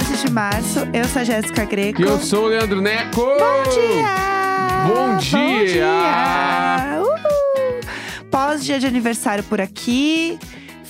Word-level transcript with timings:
Hoje 0.00 0.12
é 0.12 0.16
terça-feira, 0.16 0.16
14 0.16 0.26
de 0.26 0.30
março. 0.32 0.78
Eu 0.94 1.04
sou 1.04 1.20
a 1.20 1.24
Jéssica 1.24 1.64
Greco. 1.64 2.00
E 2.00 2.04
eu 2.04 2.18
sou 2.18 2.44
o 2.44 2.48
Leandro 2.48 2.80
Neco. 2.80 3.20
Bom 3.20 3.70
dia! 3.70 4.88
Bom 4.88 5.16
dia! 5.18 5.66
dia! 5.66 7.00
Uhul! 7.00 8.28
Pós-dia 8.30 8.80
de 8.80 8.86
aniversário 8.86 9.44
por 9.44 9.60
aqui. 9.60 10.38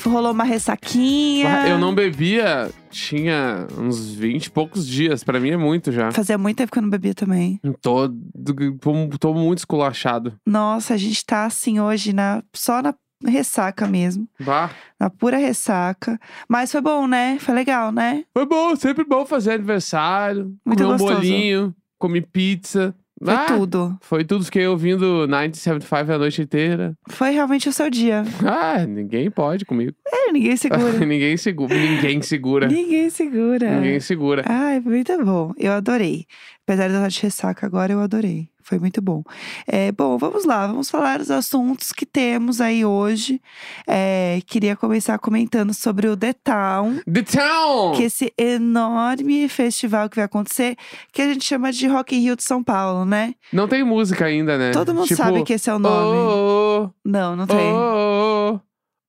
Rolou 0.04 0.32
uma 0.32 0.44
ressaquinha. 0.44 1.68
Eu 1.68 1.78
não 1.78 1.94
bebia, 1.94 2.70
tinha 2.90 3.66
uns 3.76 4.14
20 4.14 4.46
e 4.46 4.50
poucos 4.50 4.86
dias. 4.86 5.22
Pra 5.22 5.38
mim 5.38 5.50
é 5.50 5.56
muito 5.56 5.92
já. 5.92 6.10
Fazia 6.10 6.38
muito 6.38 6.56
tempo 6.56 6.72
que 6.72 6.78
eu 6.78 6.82
não 6.82 6.90
bebia 6.90 7.14
também. 7.14 7.60
Tô, 7.82 8.08
tô, 8.08 9.18
tô 9.18 9.34
muito 9.34 9.58
esculachado. 9.58 10.34
Nossa, 10.46 10.94
a 10.94 10.96
gente 10.96 11.24
tá 11.24 11.44
assim 11.44 11.80
hoje, 11.80 12.12
na, 12.14 12.42
só 12.54 12.80
na 12.80 12.94
ressaca 13.26 13.86
mesmo. 13.86 14.28
Bah. 14.40 14.70
Na 14.98 15.10
pura 15.10 15.36
ressaca. 15.36 16.18
Mas 16.48 16.72
foi 16.72 16.80
bom, 16.80 17.06
né? 17.06 17.38
Foi 17.40 17.54
legal, 17.54 17.92
né? 17.92 18.24
Foi 18.32 18.46
bom, 18.46 18.74
sempre 18.76 19.04
bom 19.04 19.24
fazer 19.26 19.52
aniversário. 19.52 20.54
Muito 20.64 20.82
comer 20.82 20.94
um 20.94 20.96
bolinho, 20.96 21.74
comi 21.98 22.20
pizza. 22.20 22.94
Foi 23.22 23.34
Ah, 23.34 23.44
tudo. 23.44 23.98
Foi 24.00 24.24
tudo, 24.24 24.46
fiquei 24.46 24.66
ouvindo 24.66 25.26
975 25.26 26.12
a 26.12 26.16
noite 26.18 26.40
inteira. 26.40 26.94
Foi 27.10 27.28
realmente 27.30 27.68
o 27.68 27.72
seu 27.72 27.90
dia. 27.90 28.22
Ah, 28.42 28.86
ninguém 28.86 29.30
pode 29.30 29.66
comigo. 29.66 29.92
É, 30.06 30.32
ninguém 30.32 30.56
segura. 30.56 30.92
ninguém 31.04 31.36
segura. 31.36 31.74
Ninguém 31.76 32.22
segura. 32.22 32.66
ninguém 32.66 33.10
segura. 33.10 33.74
Ninguém 33.76 34.00
segura. 34.00 34.42
Ai, 34.46 34.80
muito 34.80 35.22
bom. 35.22 35.52
Eu 35.58 35.72
adorei. 35.72 36.24
Apesar 36.66 36.88
de 36.88 36.94
eu 36.94 36.98
estar 37.00 37.08
de 37.08 37.20
ressaca 37.20 37.66
agora, 37.66 37.92
eu 37.92 38.00
adorei. 38.00 38.48
Foi 38.70 38.78
muito 38.78 39.02
bom. 39.02 39.24
É, 39.66 39.90
bom, 39.90 40.16
vamos 40.16 40.44
lá. 40.44 40.64
Vamos 40.68 40.88
falar 40.88 41.18
dos 41.18 41.28
assuntos 41.28 41.90
que 41.90 42.06
temos 42.06 42.60
aí 42.60 42.84
hoje. 42.84 43.42
É, 43.84 44.40
queria 44.46 44.76
começar 44.76 45.18
comentando 45.18 45.74
sobre 45.74 46.06
o 46.06 46.16
The 46.16 46.32
Town. 46.34 47.00
The 47.12 47.22
Town! 47.24 47.92
Que 47.96 48.04
é 48.04 48.06
esse 48.06 48.32
enorme 48.38 49.48
festival 49.48 50.08
que 50.08 50.14
vai 50.14 50.24
acontecer, 50.26 50.76
que 51.12 51.20
a 51.20 51.26
gente 51.32 51.44
chama 51.44 51.72
de 51.72 51.88
Rock 51.88 52.14
in 52.14 52.20
Rio 52.20 52.36
de 52.36 52.44
São 52.44 52.62
Paulo, 52.62 53.04
né? 53.04 53.34
Não 53.52 53.66
tem 53.66 53.82
música 53.82 54.26
ainda, 54.26 54.56
né? 54.56 54.70
Todo 54.70 54.94
mundo 54.94 55.08
Tipo, 55.08 55.20
sabe 55.20 55.42
que 55.42 55.54
esse 55.54 55.68
é 55.68 55.74
o 55.74 55.78
nome. 55.80 56.16
Oh, 56.16 56.90
Não, 57.04 57.34
não 57.34 57.42
oh, 57.42 57.46
tem. 57.48 57.72
oh, 57.72 58.60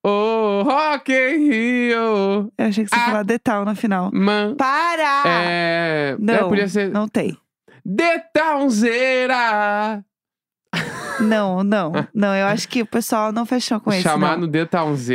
oh, 0.04 0.08
oh, 0.08 0.62
Rock 0.64 1.12
in 1.12 1.48
Rio. 1.50 2.52
Eu 2.58 2.66
achei 2.66 2.82
que 2.82 2.90
você 2.90 2.96
ia 2.96 3.02
Ah. 3.02 3.06
falar 3.06 3.24
The 3.24 3.38
Town 3.38 3.64
no 3.64 3.76
final. 3.76 4.10
Man. 4.12 4.56
Para! 4.56 5.22
É, 5.24 6.16
Não, 6.18 6.34
é, 6.34 6.38
podia 6.48 6.66
ser 6.68 6.90
não 6.90 7.06
tem. 7.06 7.36
Townzeira. 8.32 10.04
Não, 11.20 11.62
não, 11.62 11.92
não. 12.14 12.34
Eu 12.34 12.46
acho 12.46 12.68
que 12.68 12.82
o 12.82 12.86
pessoal 12.86 13.32
não 13.32 13.44
fechou 13.44 13.80
com 13.80 13.92
esse. 13.92 14.02
Chamar 14.02 14.38
não. 14.38 14.46
no 14.46 14.52
The 14.52 14.68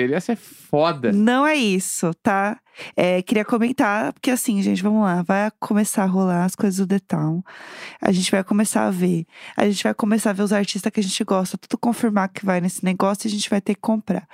ia 0.10 0.22
ser 0.22 0.36
foda. 0.36 1.12
Não 1.12 1.45
é 1.45 1.56
isso, 1.56 2.14
tá? 2.22 2.60
É, 2.95 3.22
queria 3.23 3.44
comentar, 3.44 4.14
porque 4.14 4.30
assim, 4.30 4.62
gente, 4.62 4.84
vamos 4.84 5.02
lá. 5.02 5.23
Vai 5.23 5.50
começar 5.60 6.04
a 6.04 6.08
rolar 6.08 6.45
as 6.45 6.56
coisas 6.56 6.78
do 6.78 6.88
The 6.88 7.00
Town. 7.00 7.44
A 8.02 8.12
gente 8.12 8.30
vai 8.30 8.44
começar 8.44 8.86
a 8.86 8.92
ver. 8.92 9.26
A 9.56 9.66
gente 9.66 9.84
vai 9.84 9.94
começar 9.94 10.30
a 10.30 10.34
ver 10.34 10.44
os 10.44 10.54
artistas 10.54 10.92
que 10.92 11.00
a 11.00 11.04
gente 11.04 11.23
gosta, 11.23 11.58
tudo 11.58 11.78
confirmar 11.80 12.30
que 12.30 12.45
vai 12.45 12.62
nesse 12.62 12.86
negócio 12.86 13.26
e 13.26 13.30
a 13.30 13.32
gente 13.32 13.50
vai 13.50 13.60
ter 13.60 13.76
que 13.76 13.82
comprar. 13.82 14.28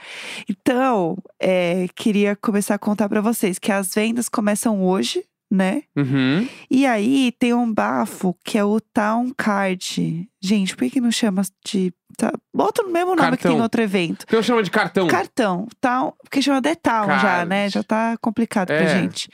Então, 0.50 1.18
é, 1.40 1.88
queria 1.96 2.36
começar 2.36 2.76
a 2.76 2.80
contar 2.80 3.08
pra 3.08 3.22
vocês 3.22 3.58
que 3.58 3.72
as 3.72 3.94
vendas 3.94 4.28
começam 4.28 4.84
hoje, 4.84 5.24
né? 5.54 5.84
Uhum. 5.96 6.48
E 6.70 6.86
aí 6.88 7.32
tem 7.38 7.54
um 7.54 7.72
bafo 7.72 8.36
que 8.44 8.58
é 8.58 8.64
o 8.64 8.80
Town 8.82 9.32
Card. 9.38 10.28
Gente, 10.42 10.76
por 10.76 10.84
que, 10.86 10.90
que 10.92 11.02
não 11.02 11.12
chama 11.12 11.44
de. 11.64 11.94
Tá, 12.18 12.32
bota 12.54 12.84
o 12.84 12.92
mesmo 12.92 13.16
nome 13.16 13.22
que 13.22 13.26
Cartão. 13.38 13.52
tem 13.52 13.58
no 13.58 13.64
outro 13.64 13.82
evento. 13.82 14.26
Então 14.28 14.42
chama 14.44 14.62
de 14.64 14.70
cartão. 14.70 15.08
Cartão, 15.08 15.68
Town, 15.82 16.14
porque 16.24 16.42
chama 16.42 16.62
The 16.62 16.76
Town 16.76 17.08
já, 17.08 17.22
Card. 17.22 17.50
né? 17.50 17.70
Já 17.70 17.84
tá 17.84 18.18
complicado 18.22 18.68
pra 18.68 18.76
É. 18.82 19.02
gente. 19.02 19.30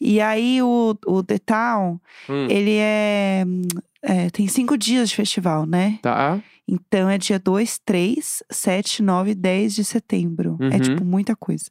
E 0.00 0.20
aí 0.20 0.62
o, 0.62 0.96
o 1.06 1.22
The 1.22 1.38
Town, 1.38 2.00
Hum, 2.28 2.46
ele 2.50 2.76
é, 2.78 3.44
hum, 3.46 3.62
é, 4.02 4.30
Tem 4.30 4.46
cinco 4.48 4.76
dias 4.78 5.08
de 5.10 5.16
festival, 5.16 5.64
né? 5.66 5.98
Tá. 6.02 6.38
Então 6.72 7.08
é 7.10 7.18
dia 7.18 7.38
2, 7.38 7.78
3, 7.84 8.42
7, 8.50 9.02
9 9.02 9.32
e 9.32 9.34
10 9.34 9.74
de 9.74 9.84
setembro. 9.84 10.56
É 10.60 10.64
Uhum. 10.76 10.80
tipo 10.80 11.04
muita 11.04 11.34
coisa. 11.34 11.64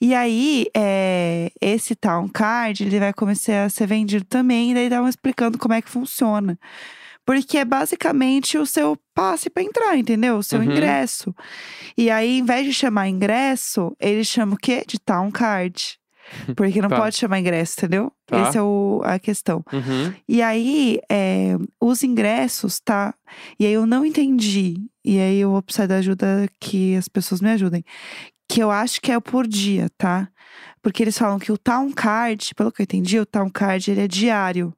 E 0.00 0.14
aí, 0.14 0.66
é, 0.76 1.50
esse 1.60 1.94
Town 1.96 2.28
Card, 2.28 2.84
ele 2.84 2.98
vai 3.00 3.12
começar 3.12 3.64
a 3.64 3.68
ser 3.68 3.86
vendido 3.86 4.24
também, 4.24 4.70
e 4.70 4.74
daí 4.74 4.84
estavam 4.84 5.08
explicando 5.08 5.58
como 5.58 5.74
é 5.74 5.82
que 5.82 5.90
funciona. 5.90 6.58
Porque 7.26 7.58
é 7.58 7.64
basicamente 7.64 8.56
o 8.56 8.64
seu 8.66 8.96
passe 9.14 9.50
para 9.50 9.62
entrar, 9.62 9.96
entendeu? 9.96 10.38
O 10.38 10.42
seu 10.42 10.58
Uhum. 10.58 10.64
ingresso. 10.64 11.34
E 11.96 12.10
aí, 12.10 12.38
em 12.38 12.44
vez 12.44 12.64
de 12.66 12.72
chamar 12.72 13.08
ingresso, 13.08 13.94
ele 14.00 14.24
chama 14.24 14.54
o 14.54 14.56
quê? 14.56 14.82
De 14.86 14.98
Town 14.98 15.30
Card. 15.30 15.99
Porque 16.56 16.80
não 16.80 16.88
Tá. 16.88 16.96
pode 16.96 17.16
chamar 17.16 17.40
ingresso, 17.40 17.74
entendeu? 17.78 18.12
Tá. 18.26 18.38
Essa 18.38 18.58
é 18.58 18.62
o- 18.62 19.00
a 19.04 19.18
questão. 19.18 19.64
Uhum. 19.72 20.12
E 20.28 20.40
aí, 20.42 21.00
é, 21.10 21.56
os 21.80 22.02
ingressos, 22.02 22.80
tá? 22.80 23.14
E 23.58 23.66
aí 23.66 23.72
eu 23.72 23.86
não 23.86 24.04
entendi. 24.04 24.76
E 25.04 25.18
aí 25.18 25.38
eu 25.40 25.50
vou 25.50 25.62
precisar 25.62 25.86
da 25.86 25.96
ajuda 25.96 26.48
que 26.60 26.94
as 26.96 27.08
pessoas 27.08 27.40
me 27.40 27.50
ajudem. 27.50 27.84
Que 28.48 28.60
eu 28.62 28.70
acho 28.70 29.00
que 29.00 29.12
é 29.12 29.18
por 29.20 29.46
dia, 29.46 29.88
tá? 29.96 30.28
Porque 30.82 31.02
eles 31.02 31.16
falam 31.16 31.38
que 31.38 31.52
o 31.52 31.58
Town 31.58 31.90
Card, 31.92 32.54
pelo 32.54 32.72
que 32.72 32.82
eu 32.82 32.84
entendi, 32.84 33.18
o 33.18 33.26
Town 33.26 33.48
Card 33.50 33.90
ele 33.90 34.00
é 34.00 34.08
diário. 34.08 34.72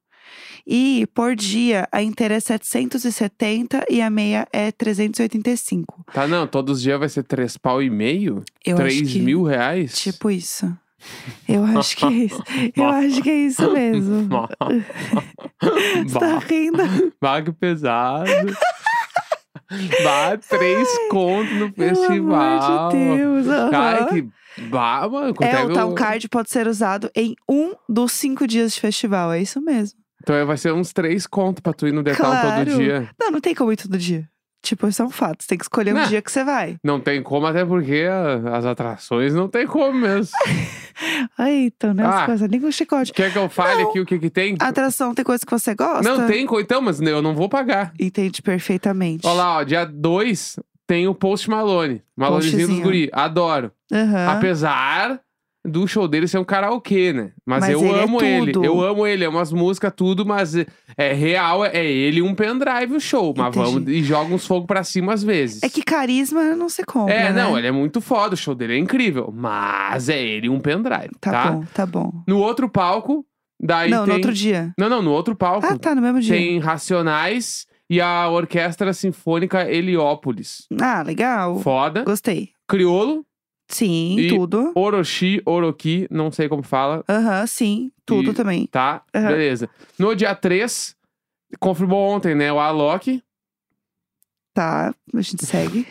E 0.66 1.06
por 1.14 1.34
dia, 1.34 1.88
a 1.90 2.02
inteira 2.02 2.34
é 2.34 2.40
770 2.40 3.84
e 3.90 4.00
a 4.00 4.08
meia 4.08 4.46
é 4.52 4.70
385. 4.72 6.04
Tá, 6.12 6.26
não. 6.26 6.46
Todos 6.46 6.76
os 6.78 6.82
dias 6.82 6.98
vai 6.98 7.08
ser 7.08 7.22
três 7.24 7.56
pau 7.56 7.82
e 7.82 7.90
meio? 7.90 8.42
Eu 8.64 8.76
Três 8.76 9.02
acho 9.02 9.12
que, 9.12 9.18
mil 9.20 9.42
reais? 9.42 9.94
Tipo 9.98 10.30
isso. 10.30 10.72
Eu 11.48 11.64
acho 11.64 11.96
que 11.96 12.04
é 12.04 12.10
isso. 12.10 12.42
Eu 12.76 12.84
acho 12.86 13.22
que 13.22 13.30
é 13.30 13.34
isso 13.34 13.72
mesmo. 13.72 14.28
Você 16.06 16.18
tá 16.18 16.38
rindo? 16.38 16.82
que 17.44 17.52
pesado. 17.52 18.30
bah, 20.04 20.36
três 20.48 20.88
contos 21.10 21.52
no 21.58 21.72
Pelo 21.72 21.96
festival. 21.96 22.60
amor 22.60 22.92
de 22.92 22.96
Deus. 22.98 23.48
Ai, 23.48 23.98
aham. 24.00 24.06
que. 24.08 24.28
Bah, 24.68 25.08
mano. 25.08 25.34
quanto 25.34 25.48
É, 25.50 25.64
o 25.64 25.72
Town 25.72 25.88
eu- 25.90 25.94
Card 25.94 26.28
pode 26.28 26.50
ser 26.50 26.66
usado 26.68 27.10
em 27.16 27.34
um 27.48 27.72
dos 27.88 28.12
cinco 28.12 28.46
dias 28.46 28.74
de 28.74 28.80
festival. 28.80 29.32
É 29.32 29.40
isso 29.40 29.60
mesmo. 29.62 29.98
Então 30.22 30.36
vai 30.46 30.56
ser 30.58 30.72
uns 30.72 30.92
três 30.92 31.26
contos 31.26 31.60
pra 31.62 31.72
tu 31.72 31.86
ir 31.88 31.92
no 31.92 32.02
Detal 32.02 32.26
Claro. 32.30 32.64
todo 32.66 32.76
dia. 32.78 33.08
Não, 33.18 33.30
não 33.30 33.40
tem 33.40 33.54
como 33.54 33.72
ir 33.72 33.76
todo 33.76 33.96
dia. 33.98 34.28
Tipo, 34.62 34.86
isso 34.86 35.02
é 35.02 35.04
um 35.04 35.10
fato. 35.10 35.42
Você 35.42 35.48
tem 35.48 35.58
que 35.58 35.64
escolher 35.64 35.92
um 35.92 35.98
Não. 35.98 36.06
dia 36.06 36.22
que 36.22 36.30
você 36.30 36.44
vai. 36.44 36.76
Não 36.84 37.00
tem 37.00 37.20
como, 37.20 37.46
até 37.46 37.64
porque 37.64 38.06
as 38.52 38.64
atrações 38.64 39.34
não 39.34 39.48
tem 39.48 39.66
como 39.66 39.92
mesmo. 39.92 40.30
Aí, 41.36 41.66
então, 41.66 41.92
né? 41.92 42.04
Ah. 42.06 42.26
coisas, 42.26 42.48
nem 42.48 42.60
com 42.60 42.70
chicote. 42.70 43.12
Quer 43.12 43.32
que 43.32 43.38
eu 43.38 43.48
fale 43.48 43.82
Não. 43.82 43.90
aqui 43.90 43.98
o 44.00 44.06
que 44.06 44.18
que 44.20 44.30
tem? 44.30 44.56
Atração 44.60 45.14
tem 45.14 45.24
coisa 45.24 45.44
que 45.44 45.50
você 45.50 45.74
gosta? 45.74 46.02
Não 46.02 46.28
tem, 46.28 46.46
então, 46.60 46.80
mas 46.80 47.00
eu 47.00 47.20
não 47.20 47.34
vou 47.34 47.48
pagar. 47.48 47.92
Entende 47.98 48.40
perfeitamente. 48.40 49.26
Olha 49.26 49.34
lá, 49.34 49.56
ó, 49.58 49.62
dia 49.64 49.84
2 49.84 50.60
tem 50.86 51.08
o 51.08 51.14
Post 51.14 51.50
Malone. 51.50 52.00
Malonezinho 52.16 52.68
dos 52.68 52.78
guri. 52.80 53.10
Adoro. 53.12 53.72
Aham. 53.92 54.28
Apesar 54.28 55.20
do 55.64 55.86
show 55.86 56.08
dele 56.08 56.26
ser 56.26 56.38
um 56.38 56.44
karaokê, 56.44 57.12
né? 57.12 57.30
Mas, 57.46 57.60
Mas 57.60 57.70
eu 57.70 57.80
ele 57.84 57.94
é 57.98 58.02
amo 58.02 58.22
ele. 58.22 58.52
tudo. 58.52 58.64
Eu 58.64 58.80
amo 58.80 59.06
ele. 59.06 59.24
É 59.24 59.28
umas 59.28 59.52
músicas, 59.52 59.92
tudo, 59.94 60.26
mas 60.26 60.54
é 60.96 61.12
real, 61.12 61.64
é 61.64 61.84
ele 61.84 62.20
um 62.20 62.34
pendrive 62.34 62.94
o 62.96 63.00
show. 63.00 63.32
Mas 63.36 63.48
Entendi. 63.56 63.72
vamos 63.72 63.88
e 63.88 64.02
joga 64.02 64.34
uns 64.34 64.46
fogo 64.46 64.66
pra 64.66 64.82
cima 64.82 65.12
às 65.12 65.22
vezes. 65.22 65.62
É 65.62 65.68
que 65.68 65.82
carisma 65.82 66.56
não 66.56 66.68
se 66.68 66.82
compra. 66.84 67.14
É, 67.14 67.32
né? 67.32 67.42
não, 67.44 67.56
ele 67.56 67.68
é 67.68 67.72
muito 67.72 68.00
foda, 68.00 68.34
o 68.34 68.36
show 68.36 68.54
dele 68.54 68.74
é 68.74 68.78
incrível. 68.78 69.32
Mas 69.32 70.08
é 70.08 70.20
ele 70.20 70.48
um 70.48 70.58
pendrive, 70.58 71.10
Tá, 71.20 71.30
tá? 71.30 71.50
bom, 71.52 71.64
tá 71.72 71.86
bom. 71.86 72.12
No 72.26 72.38
outro 72.38 72.68
palco, 72.68 73.24
daí 73.62 73.88
não, 73.90 74.00
tem... 74.00 74.08
no 74.08 74.14
outro 74.14 74.32
dia. 74.32 74.72
Não, 74.76 74.88
não, 74.88 75.00
no 75.00 75.12
outro 75.12 75.36
palco 75.36 75.66
Ah, 75.66 75.78
tá, 75.78 75.94
no 75.94 76.02
mesmo 76.02 76.20
dia. 76.20 76.34
tem 76.34 76.58
Racionais 76.58 77.66
e 77.88 78.00
a 78.00 78.28
Orquestra 78.28 78.92
Sinfônica 78.92 79.70
Heliópolis. 79.70 80.66
Ah, 80.80 81.02
legal. 81.02 81.60
Foda. 81.60 82.02
Gostei. 82.04 82.50
Criolo, 82.68 83.24
Sim, 83.72 84.16
E- 84.18 84.28
tudo. 84.28 84.70
Orochi, 84.74 85.40
Orochi, 85.46 86.06
não 86.10 86.30
sei 86.30 86.48
como 86.48 86.62
fala, 86.62 87.02
Aham, 87.08 87.46
sim, 87.46 87.90
tudo 88.04 88.30
E- 88.30 88.34
também. 88.34 88.66
tá? 88.66 89.02
Aham. 89.14 89.28
Beleza. 89.28 89.68
No 89.98 90.14
dia 90.14 90.34
3, 90.34 90.94
confirmou 91.58 92.10
ontem, 92.10 92.34
né? 92.34 92.52
O 92.52 92.60
Alok, 92.60 93.22
Tá, 94.54 94.94
a 95.14 95.20
gente 95.22 95.46
segue. 95.46 95.86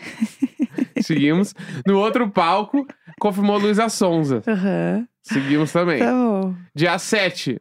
seguimos. 1.02 1.52
no 1.84 1.98
outro 1.98 2.30
palco, 2.30 2.86
confirmou 3.20 3.58
Luísa 3.58 3.88
Sonza. 3.88 4.42
Aham, 4.46 5.06
Seguimos 5.22 5.72
também. 5.72 5.98
tá 5.98 6.12
bom. 6.12 6.54
Dia 6.74 6.96
7. 6.98 7.60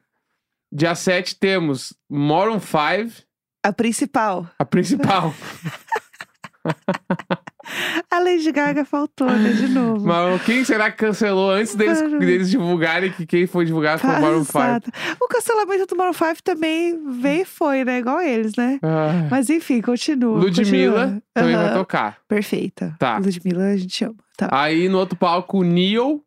Dia 0.71 0.93
7 0.95 1.35
temos 1.39 1.93
Moron 2.09 2.59
5, 2.59 3.23
A 3.63 3.73
principal. 3.73 4.47
a 4.59 4.63
principal. 4.65 5.33
A 8.09 8.19
Lady 8.19 8.51
Gaga 8.51 8.83
faltou, 8.83 9.27
né? 9.29 9.53
De 9.53 9.67
novo. 9.69 10.05
Mas 10.05 10.41
quem 10.43 10.63
será 10.65 10.91
que 10.91 10.97
cancelou 10.97 11.51
antes 11.51 11.75
deles, 11.75 12.01
deles 12.19 12.49
divulgarem 12.49 13.11
que 13.11 13.25
quem 13.25 13.47
foi 13.47 13.65
divulgado 13.65 14.01
foi 14.01 14.09
o 14.09 14.21
Maroon 14.21 14.43
5? 14.43 14.53
Passada. 14.53 14.85
O 15.19 15.27
cancelamento 15.27 15.85
do 15.85 15.95
Maroon 15.95 16.13
5 16.13 16.43
também 16.43 16.99
veio 17.19 17.41
e 17.43 17.45
foi, 17.45 17.85
né? 17.85 17.99
Igual 17.99 18.19
eles, 18.21 18.55
né? 18.55 18.79
Ah. 18.81 19.27
Mas 19.29 19.49
enfim, 19.49 19.81
continua. 19.81 20.37
Ludmilla 20.39 21.01
continua. 21.05 21.23
também 21.33 21.55
vai 21.55 21.65
Aham, 21.65 21.73
tocar. 21.77 22.17
Perfeita. 22.27 22.95
Tá. 22.99 23.17
Ludmilla 23.19 23.63
a 23.65 23.77
gente 23.77 24.03
ama. 24.03 24.15
Tá. 24.37 24.49
Aí 24.51 24.89
no 24.89 24.97
outro 24.97 25.15
palco, 25.17 25.59
o 25.59 25.63
Neil. 25.63 26.23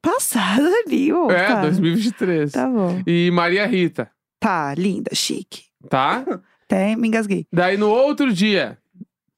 Passada 0.00 0.62
ô. 1.14 1.30
é, 1.30 1.46
tá. 1.46 1.62
2023. 1.62 2.52
Tá 2.52 2.66
bom. 2.68 3.02
E 3.06 3.30
Maria 3.30 3.66
Rita, 3.66 4.10
Tá, 4.38 4.74
linda, 4.74 5.10
chique. 5.14 5.62
tá? 5.88 6.24
Até 6.64 6.94
me 6.96 7.08
engasguei. 7.08 7.46
Daí 7.52 7.76
no 7.76 7.88
outro 7.88 8.32
dia, 8.32 8.78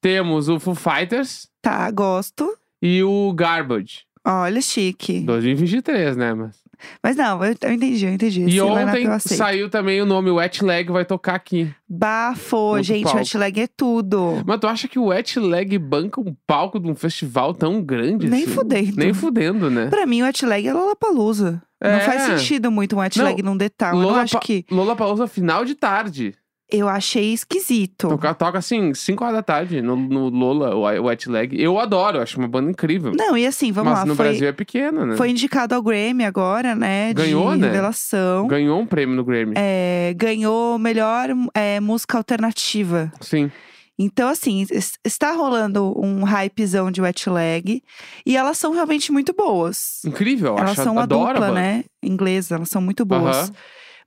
temos 0.06 0.48
o 0.48 0.60
Foo 0.60 0.74
Fighters 0.76 1.48
Tá, 1.60 1.90
gosto. 1.90 2.48
e 2.80 3.02
o 3.02 3.32
Garbage. 3.32 4.04
Olha, 4.24 4.60
chique. 4.60 5.20
2023, 5.20 6.16
né, 6.16 6.32
mas... 6.32 6.64
Mas 7.02 7.16
não, 7.16 7.42
eu, 7.42 7.54
eu 7.62 7.72
entendi, 7.72 8.04
eu 8.06 8.12
entendi. 8.12 8.40
E 8.42 8.44
Esse 8.44 8.60
line-up 8.60 8.90
ontem 8.90 9.06
aceito. 9.06 9.38
saiu 9.38 9.70
também 9.70 10.00
o 10.00 10.06
nome 10.06 10.30
Wet 10.30 10.62
Leg 10.64 10.90
vai 10.92 11.04
tocar 11.06 11.34
aqui. 11.34 11.72
Bafo, 11.88 12.80
gente, 12.82 13.04
palco. 13.04 13.18
wet 13.18 13.38
leg 13.38 13.60
é 13.62 13.66
tudo. 13.66 14.42
Mas 14.46 14.60
tu 14.60 14.66
acha 14.68 14.86
que 14.86 14.98
o 14.98 15.06
Wet 15.06 15.40
Leg 15.40 15.78
banca 15.78 16.20
um 16.20 16.36
palco 16.46 16.78
de 16.78 16.88
um 16.90 16.94
festival 16.94 17.54
tão 17.54 17.82
grande 17.82 18.28
Nem 18.28 18.44
assim? 18.44 18.52
fudendo. 18.52 18.96
Nem 18.96 19.14
fudendo, 19.14 19.70
né? 19.70 19.86
Pra 19.88 20.04
mim, 20.06 20.20
o 20.22 20.24
wet 20.26 20.44
leg 20.44 20.66
é 20.68 20.72
Lollapalooza. 20.74 21.62
Não 21.82 22.00
faz 22.00 22.28
É. 22.28 22.36
sentido 22.38 22.70
muito 22.70 22.94
um 22.94 22.98
wet 23.00 23.18
Não, 23.18 23.24
leg 23.24 23.42
num 23.42 23.56
detalhe. 23.56 23.96
Eu 23.98 24.02
não 24.02 24.14
acho 24.14 24.38
que... 24.40 24.64
Lola 24.70 24.94
Palusa 24.94 25.26
final 25.26 25.64
de 25.64 25.74
tarde. 25.74 26.34
Eu 26.70 26.88
achei 26.88 27.32
esquisito. 27.32 28.08
Toca, 28.08 28.34
toca 28.34 28.58
assim, 28.58 28.92
5 28.92 29.22
horas 29.22 29.36
da 29.36 29.42
tarde 29.42 29.80
no, 29.80 29.94
no 29.94 30.28
Lola, 30.28 30.74
o 30.74 31.04
Wet 31.04 31.28
Leg. 31.30 31.60
Eu 31.60 31.78
adoro, 31.78 32.20
acho 32.20 32.38
uma 32.38 32.48
banda 32.48 32.70
incrível. 32.70 33.12
Não, 33.16 33.38
e 33.38 33.46
assim, 33.46 33.70
vamos 33.70 33.90
Mas 33.92 34.00
lá. 34.00 34.06
no 34.06 34.16
foi, 34.16 34.26
Brasil 34.26 34.48
é 34.48 34.52
pequena, 34.52 35.06
né? 35.06 35.16
foi 35.16 35.30
indicado 35.30 35.74
ao 35.76 35.82
Grammy 35.82 36.24
agora, 36.24 36.74
né? 36.74 37.14
Ganhou, 37.14 37.52
de 37.52 37.58
né? 37.58 37.66
revelação. 37.68 38.48
Ganhou 38.48 38.80
um 38.80 38.86
prêmio 38.86 39.14
no 39.14 39.24
Grammy. 39.24 39.54
É, 39.56 40.12
ganhou 40.16 40.76
melhor 40.76 41.28
é, 41.54 41.78
música 41.78 42.18
alternativa. 42.18 43.12
Sim. 43.20 43.50
Então, 43.98 44.28
assim, 44.28 44.66
es- 44.70 44.98
está 45.04 45.32
rolando 45.32 45.94
um 45.98 46.24
hypezão 46.24 46.90
de 46.90 47.00
wet 47.00 47.30
leg. 47.30 47.82
E 48.26 48.36
elas 48.36 48.58
são 48.58 48.72
realmente 48.72 49.10
muito 49.12 49.32
boas. 49.32 50.04
Incrível, 50.04 50.48
eu 50.54 50.58
elas 50.58 50.72
acho. 50.72 50.82
são 50.82 50.94
uma 50.94 51.06
dupla, 51.06 51.50
né? 51.52 51.84
Inglesa, 52.02 52.56
elas 52.56 52.68
são 52.68 52.82
muito 52.82 53.04
boas. 53.04 53.36
Aham. 53.36 53.52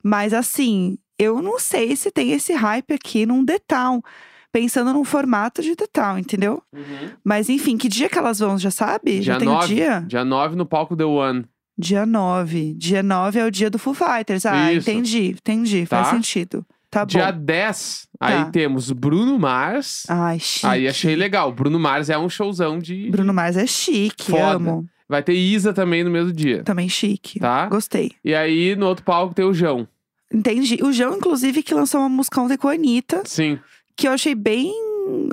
Mas 0.02 0.32
assim, 0.32 0.98
eu 1.18 1.40
não 1.42 1.58
sei 1.58 1.94
se 1.96 2.10
tem 2.10 2.32
esse 2.32 2.52
hype 2.52 2.92
aqui 2.94 3.26
num 3.26 3.44
detal. 3.44 4.02
Pensando 4.52 4.92
num 4.92 5.04
formato 5.04 5.62
de 5.62 5.76
detal, 5.76 6.18
entendeu? 6.18 6.60
Mas 7.22 7.48
enfim, 7.48 7.76
que 7.78 7.88
dia 7.88 8.08
que 8.08 8.18
elas 8.18 8.40
vão, 8.40 8.58
já 8.58 8.70
sabe? 8.70 9.20
Dia 9.20 9.34
já 9.34 9.38
tem 9.38 9.46
o 9.46 9.52
9. 9.52 9.66
dia? 9.74 10.04
Dia 10.08 10.24
9 10.24 10.56
no 10.56 10.66
palco 10.66 10.96
The 10.96 11.04
One. 11.04 11.44
Dia 11.78 12.04
9. 12.04 12.74
Dia 12.74 13.00
9 13.00 13.38
é 13.38 13.44
o 13.44 13.50
dia 13.50 13.70
do 13.70 13.78
Foo 13.78 13.94
Fighters. 13.94 14.44
Ah, 14.44 14.72
Isso. 14.72 14.90
entendi, 14.90 15.28
entendi. 15.38 15.86
Faz 15.86 16.08
Tá. 16.08 16.14
sentido. 16.14 16.66
Tá 16.90 17.04
Dia 17.04 17.30
bom. 17.30 17.44
10, 17.44 18.08
Tá. 18.18 18.26
aí 18.26 18.50
temos 18.50 18.90
Bruno 18.90 19.38
Mars. 19.38 20.02
Ai, 20.08 20.40
chique. 20.40 20.66
Aí 20.66 20.88
achei 20.88 21.14
legal. 21.14 21.52
Bruno 21.52 21.78
Mars 21.78 22.10
é 22.10 22.18
um 22.18 22.28
showzão 22.28 22.80
de. 22.80 23.08
Bruno 23.08 23.32
Mars 23.32 23.56
é 23.56 23.66
chique, 23.68 24.32
Foda. 24.32 24.54
amo. 24.56 24.84
Vai 25.10 25.24
ter 25.24 25.32
Isa 25.34 25.72
também 25.72 26.04
no 26.04 26.10
mesmo 26.10 26.32
dia. 26.32 26.62
Também 26.62 26.88
chique. 26.88 27.40
Tá? 27.40 27.66
Gostei. 27.66 28.12
E 28.24 28.32
aí 28.32 28.76
no 28.76 28.86
outro 28.86 29.04
palco 29.04 29.34
tem 29.34 29.44
o 29.44 29.52
João. 29.52 29.88
Entendi. 30.32 30.78
O 30.84 30.92
João, 30.92 31.16
inclusive, 31.16 31.64
que 31.64 31.74
lançou 31.74 31.98
uma 32.00 32.08
música 32.08 32.40
ontem 32.40 32.56
com 32.56 32.68
a 32.68 32.74
Anitta, 32.74 33.22
Sim. 33.24 33.58
que 33.96 34.06
eu 34.06 34.12
achei 34.12 34.36
bem, 34.36 34.72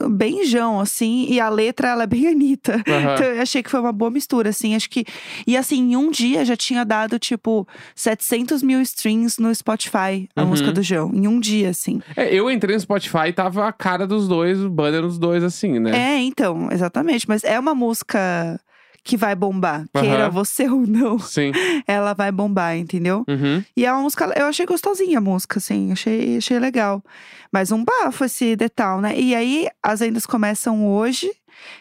bem 0.09 0.43
João, 0.43 0.79
assim, 0.79 1.27
e 1.29 1.39
a 1.39 1.47
letra, 1.49 1.89
ela 1.89 2.03
é 2.05 2.07
bem 2.07 2.25
Anitta. 2.27 2.81
Aham. 2.87 3.13
Então 3.13 3.25
eu 3.27 3.39
achei 3.39 3.61
que 3.61 3.69
foi 3.69 3.79
uma 3.79 3.91
boa 3.93 4.09
mistura, 4.09 4.49
assim, 4.49 4.73
acho 4.73 4.89
que... 4.89 5.05
E 5.45 5.55
assim, 5.55 5.91
em 5.91 5.95
um 5.95 6.09
dia 6.09 6.43
já 6.43 6.57
tinha 6.57 6.83
dado, 6.83 7.19
tipo, 7.19 7.67
700 7.93 8.63
mil 8.63 8.81
streams 8.81 9.39
no 9.39 9.53
Spotify, 9.53 10.27
a 10.35 10.41
Uhum. 10.41 10.47
música 10.47 10.71
do 10.71 10.81
João. 10.81 11.11
Em 11.13 11.27
um 11.27 11.39
dia, 11.39 11.69
assim. 11.69 12.01
É, 12.15 12.33
eu 12.33 12.49
entrei 12.49 12.73
no 12.75 12.81
Spotify 12.81 13.27
e 13.27 13.33
tava 13.33 13.67
a 13.67 13.71
cara 13.71 14.07
dos 14.07 14.27
dois, 14.27 14.59
o 14.59 14.71
banner 14.71 15.03
dos 15.03 15.19
dois, 15.19 15.43
assim, 15.43 15.77
né? 15.77 16.15
É, 16.15 16.19
então, 16.21 16.69
exatamente. 16.71 17.29
Mas 17.29 17.43
é 17.43 17.59
uma 17.59 17.75
música 17.75 18.59
que 19.07 19.15
vai 19.15 19.33
bombar. 19.33 19.85
Aham. 19.95 20.05
Queira 20.05 20.29
você 20.29 20.67
ou 20.67 20.85
não, 20.85 21.17
Sim. 21.17 21.53
ela 21.87 22.13
vai 22.13 22.29
bombar, 22.29 22.75
entendeu? 22.75 23.23
Uhum. 23.25 23.63
E 23.75 23.85
é 23.85 23.91
uma 23.91 24.01
música, 24.01 24.31
eu 24.35 24.45
achei 24.45 24.65
gostosinha 24.65 25.19
a 25.19 25.21
música, 25.21 25.59
assim, 25.59 25.93
achei, 25.93 26.37
achei 26.37 26.59
legal. 26.59 27.01
Mas 27.49 27.71
um 27.71 27.83
bafo 27.83 28.25
esse 28.25 28.55
detalhe, 28.57 29.01
né? 29.01 29.17
E 29.17 29.33
aí, 29.33 29.69
as 29.81 30.01
vendas 30.01 30.25
começam 30.25 30.85
hoje, 30.85 31.31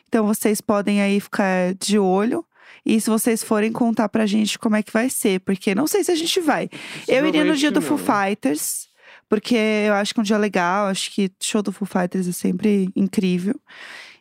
então 0.09 0.25
vocês 0.25 0.61
podem 0.61 1.03
aí 1.03 1.19
ficar 1.19 1.75
de 1.75 1.99
olho. 1.99 2.45
E 2.85 3.01
se 3.01 3.11
vocês 3.11 3.43
forem 3.43 3.73
contar 3.73 4.09
pra 4.09 4.25
gente 4.27 4.57
como 4.61 4.77
é 4.77 4.83
que 4.83 4.93
vai 4.93 5.11
ser, 5.11 5.41
porque 5.41 5.75
não 5.75 5.89
sei 5.89 6.05
se 6.05 6.13
a 6.13 6.15
gente 6.15 6.41
vai. 6.41 6.71
Eu 7.09 7.27
iria 7.27 7.45
no 7.45 7.57
dia 7.57 7.73
do 7.73 7.83
Foo 7.83 7.99
Fighters, 7.99 8.87
porque 9.29 9.57
eu 9.57 9.95
acho 9.95 10.15
que 10.15 10.21
é 10.21 10.23
um 10.23 10.25
dia 10.25 10.39
legal, 10.39 10.87
acho 10.87 11.11
que 11.11 11.29
show 11.41 11.61
do 11.61 11.73
Foo 11.73 11.89
Fighters 11.89 12.29
é 12.29 12.33
sempre 12.33 12.89
incrível. 12.95 13.59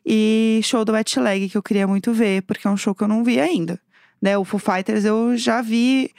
E 0.05 0.59
show 0.63 0.85
do 0.85 0.91
Wet 0.91 1.19
Leg, 1.19 1.49
que 1.49 1.57
eu 1.57 1.63
queria 1.63 1.87
muito 1.87 2.13
ver, 2.13 2.43
porque 2.43 2.67
é 2.67 2.69
um 2.69 2.77
show 2.77 2.93
que 2.93 3.03
eu 3.03 3.07
não 3.07 3.23
vi 3.23 3.39
ainda. 3.39 3.79
Né? 4.21 4.37
O 4.37 4.43
Foo 4.45 4.59
Fighters 4.59 5.03
eu 5.03 5.35
já 5.35 5.61
vi 5.61 6.11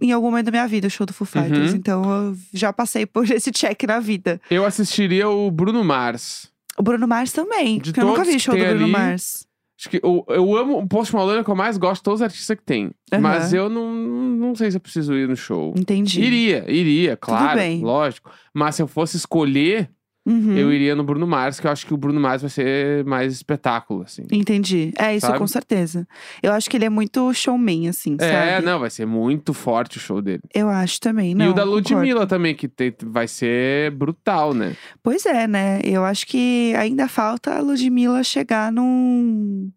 em 0.00 0.12
algum 0.12 0.30
momento 0.30 0.46
da 0.46 0.50
minha 0.50 0.66
vida, 0.66 0.86
o 0.86 0.90
show 0.90 1.06
do 1.06 1.12
Foo 1.12 1.26
Fighters. 1.26 1.70
Uhum. 1.70 1.76
Então 1.76 2.10
eu 2.10 2.36
já 2.52 2.72
passei 2.72 3.06
por 3.06 3.24
esse 3.30 3.50
check 3.50 3.82
na 3.84 4.00
vida. 4.00 4.40
Eu 4.50 4.64
assistiria 4.64 5.28
o 5.28 5.50
Bruno 5.50 5.82
Mars. 5.84 6.50
O 6.76 6.82
Bruno 6.82 7.08
Mars 7.08 7.32
também, 7.32 7.78
De 7.78 7.90
porque 7.90 8.00
eu 8.00 8.06
nunca 8.06 8.24
vi 8.24 8.38
show 8.38 8.54
do 8.54 8.60
Bruno 8.60 8.84
ali, 8.84 8.92
Mars. 8.92 9.46
Acho 9.78 9.90
que 9.90 10.00
eu, 10.02 10.24
eu 10.28 10.56
amo 10.56 10.78
o 10.78 10.88
Post 10.88 11.14
Malone, 11.14 11.38
é 11.38 11.40
o 11.40 11.44
que 11.44 11.50
eu 11.50 11.54
mais 11.54 11.78
gosto 11.78 12.00
de 12.00 12.02
todos 12.02 12.20
os 12.20 12.24
artistas 12.24 12.56
que 12.56 12.64
tem. 12.64 12.90
Aham. 13.12 13.20
Mas 13.20 13.52
eu 13.52 13.68
não, 13.68 13.92
não 13.92 14.54
sei 14.54 14.72
se 14.72 14.76
eu 14.76 14.80
preciso 14.80 15.14
ir 15.14 15.28
no 15.28 15.36
show. 15.36 15.72
Entendi. 15.76 16.20
Iria, 16.20 16.64
iria, 16.68 17.16
claro, 17.16 17.60
lógico. 17.80 18.30
Mas 18.52 18.74
se 18.74 18.82
eu 18.82 18.88
fosse 18.88 19.16
escolher, 19.16 19.88
Uhum. 20.28 20.56
eu 20.56 20.72
iria 20.72 20.94
no 20.94 21.02
Bruno 21.02 21.26
Mars, 21.26 21.58
que 21.58 21.66
eu 21.66 21.70
acho 21.70 21.86
que 21.86 21.94
o 21.94 21.96
Bruno 21.96 22.20
Mars 22.20 22.42
vai 22.42 22.50
ser 22.50 23.04
mais 23.04 23.32
espetáculo, 23.32 24.02
assim. 24.02 24.24
Entendi. 24.30 24.92
É, 24.98 25.16
isso 25.16 25.26
Sabe? 25.26 25.38
com 25.38 25.46
certeza. 25.46 26.06
Eu 26.42 26.52
acho 26.52 26.68
que 26.68 26.76
ele 26.76 26.84
é 26.84 26.90
muito 26.90 27.32
showman, 27.32 27.88
assim, 27.88 28.16
É, 28.20 28.54
sabe? 28.54 28.66
não, 28.66 28.78
vai 28.78 28.90
ser 28.90 29.06
muito 29.06 29.54
forte 29.54 29.96
o 29.96 30.00
show 30.00 30.20
dele. 30.20 30.42
Eu 30.54 30.68
acho 30.68 31.00
também. 31.00 31.34
Não, 31.34 31.46
e 31.46 31.48
o 31.48 31.52
da 31.54 31.62
concordo. 31.64 31.94
Ludmilla 31.94 32.26
também, 32.26 32.54
que 32.54 32.68
tem- 32.68 32.94
vai 33.04 33.26
ser 33.26 33.90
brutal, 33.92 34.52
né? 34.52 34.76
Pois 35.02 35.24
é, 35.24 35.46
né? 35.46 35.80
Eu 35.82 36.04
acho 36.04 36.26
que 36.26 36.74
ainda 36.76 37.08
falta 37.08 37.54
a 37.54 37.60
Ludmilla 37.60 38.22
chegar 38.22 38.70
num, 38.70 39.70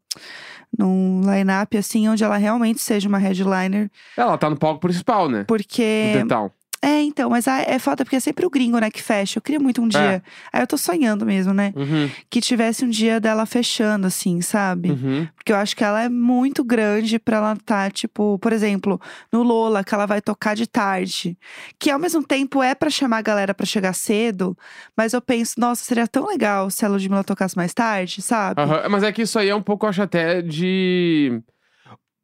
num 0.78 1.22
line-up, 1.22 1.78
assim, 1.78 2.08
onde 2.10 2.24
ela 2.24 2.38
realmente 2.38 2.82
seja 2.82 3.08
uma 3.08 3.18
headliner. 3.18 3.90
Ela 4.18 4.38
tá 4.38 4.50
no 4.50 4.58
palco 4.58 4.80
principal, 4.80 5.30
né? 5.30 5.44
Porque. 5.48 6.14
Detal. 6.16 6.52
É, 6.84 7.00
então, 7.04 7.30
mas 7.30 7.46
é 7.46 7.78
foda 7.78 8.04
porque 8.04 8.16
é 8.16 8.20
sempre 8.20 8.44
o 8.44 8.50
gringo, 8.50 8.80
né, 8.80 8.90
que 8.90 9.04
fecha. 9.04 9.38
Eu 9.38 9.42
queria 9.42 9.60
muito 9.60 9.84
um 9.84 9.88
dia. 9.88 10.24
Aí 10.52 10.64
eu 10.64 10.66
tô 10.66 10.78
sonhando 10.78 11.24
mesmo, 11.28 11.54
né? 11.54 11.72
Uhum, 11.76 12.10
Que 12.28 12.42
tivesse 12.42 12.84
um 12.84 12.90
dia 12.90 13.20
dela 13.20 13.46
fechando, 13.46 14.08
assim, 14.08 14.42
sabe? 14.42 14.90
uhum. 14.92 15.28
Porque 15.36 15.52
eu 15.52 15.58
acho 15.58 15.76
que 15.76 15.84
ela 15.84 16.02
é 16.02 16.10
muito 16.10 16.64
grande 16.64 17.20
pra 17.20 17.38
ela 17.38 17.54
estar, 17.54 17.92
tipo, 17.92 18.40
por 18.40 18.52
exemplo, 18.52 19.00
no 19.32 19.44
Lola, 19.44 19.84
que 19.84 19.94
ela 19.94 20.08
vai 20.08 20.22
tocar 20.22 20.56
de 20.56 20.66
tarde. 20.66 21.38
Que 21.78 21.92
ao 21.92 22.00
mesmo 22.00 22.24
tempo 22.24 22.64
é 22.64 22.74
pra 22.74 22.90
chamar 22.90 23.18
a 23.20 23.22
galera 23.22 23.54
pra 23.54 23.66
chegar 23.66 23.94
cedo, 23.94 24.58
mas 24.98 25.14
eu 25.14 25.22
penso, 25.22 25.56
nossa, 25.60 25.84
seria 25.84 26.08
tão 26.08 26.26
legal 26.26 26.72
se 26.72 26.84
a 26.84 26.90
Ludmilla 26.90 27.24
tocasse 27.24 27.56
mais 27.56 27.76
tarde, 27.76 28.24
sabe? 28.24 28.60
Aham, 28.60 28.90
Mas 28.90 29.04
é 29.04 29.12
que 29.12 29.22
isso 29.22 29.38
aí 29.38 29.50
é 29.50 29.56
um 29.56 29.62
pouco, 29.62 29.86
eu 29.86 29.90
acho 29.92 30.02
até, 30.02 30.42
de. 30.42 31.42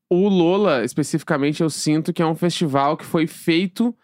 O 0.09 0.27
Lola, 0.29 0.83
especificamente, 0.83 1.61
eu 1.61 1.69
sinto 1.69 2.11
que 2.11 2.21
é 2.23 2.25
um 2.25 2.33
festival 2.35 2.95
que 2.97 3.05
foi 3.05 3.27
feito 3.27 3.95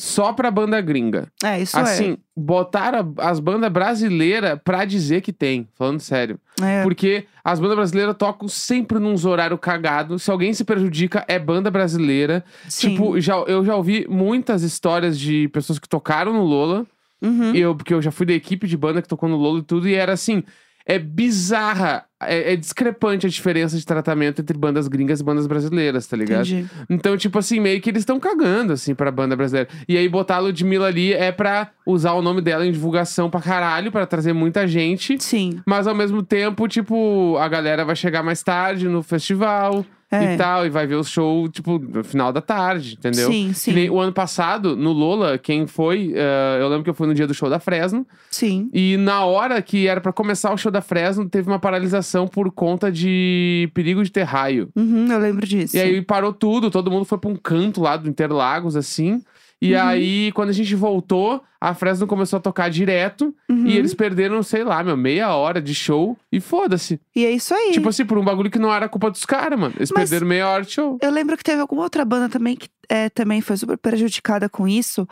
só 0.00 0.32
pra 0.32 0.48
banda 0.50 0.80
gringa. 0.80 1.26
É, 1.42 1.60
isso 1.60 1.76
assim, 1.76 2.16
botaram 2.36 3.12
a- 3.18 3.30
as 3.30 3.40
bandas 3.40 3.70
brasileiras 3.72 4.56
pra 4.62 4.84
dizer 4.84 5.20
que 5.22 5.32
tem, 5.32 5.68
falando 5.74 5.98
sério. 5.98 6.38
é. 6.62 6.76
é. 6.76 6.82
Porque 6.84 7.26
as 7.42 7.58
bandas 7.58 7.74
brasileiras 7.76 8.14
tocam 8.16 8.46
sempre 8.46 8.98
num 9.00 9.14
horário 9.26 9.58
cagado. 9.58 10.16
Se 10.18 10.30
alguém 10.30 10.52
se 10.54 10.62
prejudica, 10.64 11.24
é 11.26 11.36
banda 11.38 11.68
brasileira. 11.70 12.44
Sim. 12.68 12.90
Tipo, 12.90 13.18
já, 13.20 13.34
eu 13.38 13.64
já 13.64 13.74
ouvi 13.74 14.06
muitas 14.08 14.62
histórias 14.62 15.18
de 15.18 15.48
pessoas 15.48 15.78
que 15.80 15.88
tocaram 15.88 16.32
no 16.32 16.42
Lola. 16.44 16.86
Uhum. 17.20 17.52
Eu, 17.52 17.74
porque 17.74 17.92
eu 17.92 18.00
já 18.00 18.12
fui 18.12 18.24
da 18.24 18.32
equipe 18.32 18.68
de 18.68 18.76
banda 18.76 19.02
que 19.02 19.08
tocou 19.08 19.28
no 19.28 19.36
Lola 19.36 19.58
e 19.58 19.62
tudo, 19.62 19.88
e 19.88 19.94
era 19.94 20.12
assim. 20.12 20.44
É 20.90 20.98
bizarra, 20.98 22.06
é, 22.18 22.54
é 22.54 22.56
discrepante 22.56 23.26
a 23.26 23.28
diferença 23.28 23.76
de 23.76 23.84
tratamento 23.84 24.40
entre 24.40 24.56
bandas 24.56 24.88
gringas 24.88 25.20
e 25.20 25.22
bandas 25.22 25.46
brasileiras, 25.46 26.06
tá 26.06 26.16
ligado? 26.16 26.46
Entendi. 26.46 26.66
Então, 26.88 27.14
tipo 27.14 27.38
assim, 27.38 27.60
meio 27.60 27.78
que 27.82 27.90
eles 27.90 28.00
estão 28.00 28.18
cagando, 28.18 28.72
assim, 28.72 28.94
pra 28.94 29.10
banda 29.10 29.36
brasileira. 29.36 29.68
E 29.86 29.98
aí, 29.98 30.08
botar 30.08 30.36
a 30.36 30.38
Ludmilla 30.38 30.86
ali 30.86 31.12
é 31.12 31.30
pra 31.30 31.72
usar 31.84 32.12
o 32.12 32.22
nome 32.22 32.40
dela 32.40 32.66
em 32.66 32.72
divulgação 32.72 33.28
pra 33.28 33.42
caralho, 33.42 33.92
pra 33.92 34.06
trazer 34.06 34.32
muita 34.32 34.66
gente. 34.66 35.22
Sim. 35.22 35.60
Mas 35.66 35.86
ao 35.86 35.94
mesmo 35.94 36.22
tempo, 36.22 36.66
tipo, 36.66 37.36
a 37.36 37.48
galera 37.48 37.84
vai 37.84 37.94
chegar 37.94 38.22
mais 38.22 38.42
tarde 38.42 38.88
no 38.88 39.02
festival 39.02 39.84
É. 40.10 40.34
e 40.34 40.36
tal, 40.38 40.64
e 40.64 40.70
vai 40.70 40.86
ver 40.86 40.94
o 40.94 41.04
show, 41.04 41.46
tipo, 41.48 41.78
no 41.78 42.02
final 42.02 42.32
da 42.32 42.40
tarde, 42.40 42.96
entendeu? 42.98 43.30
Sim, 43.30 43.44
nem 43.44 43.54
sim. 43.54 43.90
o 43.90 44.00
ano 44.00 44.12
passado, 44.12 44.74
no 44.74 44.90
Lola, 44.90 45.36
quem 45.36 45.66
foi, 45.66 46.14
eh, 46.16 46.58
eu 46.60 46.68
lembro 46.68 46.84
que 46.84 46.88
eu 46.88 46.94
fui 46.94 47.06
no 47.06 47.12
dia 47.12 47.26
do 47.26 47.34
show 47.34 47.50
da 47.50 47.60
Fresno, 47.60 48.06
Sim. 48.30 48.70
e 48.72 48.96
na 48.96 49.26
hora 49.26 49.60
que 49.60 49.86
era 49.86 50.00
pra 50.00 50.10
começar 50.10 50.50
o 50.50 50.56
show 50.56 50.72
da 50.72 50.80
Fresno, 50.80 51.28
teve 51.28 51.50
uma 51.50 51.58
paralisação 51.58 52.26
por 52.26 52.50
conta 52.50 52.90
de 52.90 53.70
perigo 53.74 54.02
de 54.02 54.10
ter 54.10 54.22
raio. 54.22 54.70
Uhum, 54.74 55.12
eu 55.12 55.18
lembro 55.18 55.46
disso. 55.46 55.76
E 55.76 55.80
aí 55.80 56.00
parou 56.00 56.32
tudo, 56.32 56.70
todo 56.70 56.90
mundo 56.90 57.04
foi 57.04 57.18
pra 57.18 57.28
um 57.30 57.36
canto 57.36 57.82
lá 57.82 57.96
do 57.98 58.08
Interlagos, 58.08 58.76
assim. 58.76 59.20
E 59.60 59.74
Uhum. 59.74 59.82
aí, 59.82 60.32
quando 60.32 60.50
a 60.50 60.52
gente 60.52 60.72
voltou, 60.76 61.42
a 61.60 61.74
Fresno 61.74 62.06
começou 62.06 62.36
a 62.36 62.40
tocar 62.40 62.70
direto. 62.70 63.34
Uhum. 63.50 63.66
E 63.66 63.76
eles 63.76 63.92
perderam, 63.92 64.40
sei 64.42 64.62
lá, 64.62 64.84
meu, 64.84 64.96
meia 64.96 65.34
hora 65.34 65.60
de 65.60 65.74
show. 65.74 66.16
E 66.30 66.38
foda-se. 66.40 67.00
E 67.16 67.24
é 67.26 67.30
isso 67.32 67.52
aí. 67.52 67.72
Tipo 67.72 67.88
assim, 67.88 68.04
por 68.06 68.16
um 68.18 68.24
bagulho 68.24 68.50
que 68.50 68.58
não 68.58 68.72
era 68.72 68.88
culpa 68.88 69.10
dos 69.10 69.24
caras, 69.24 69.58
mano. 69.58 69.74
Eles 69.76 69.90
Mas- 69.90 70.08
perderam 70.08 70.28
meia 70.28 70.48
hora 70.48 70.62
de 70.64 70.70
show. 70.70 70.96
Eu 71.02 71.10
lembro 71.10 71.36
que 71.36 71.42
teve 71.42 71.60
alguma 71.60 71.82
outra 71.82 72.04
banda 72.04 72.28
também 72.28 72.54
que 72.56 72.68
é, 72.88 73.08
também 73.10 73.40
foi 73.40 73.56
super 73.56 73.76
prejudicada 73.76 74.48
com 74.48 74.66
isso, 74.66 75.06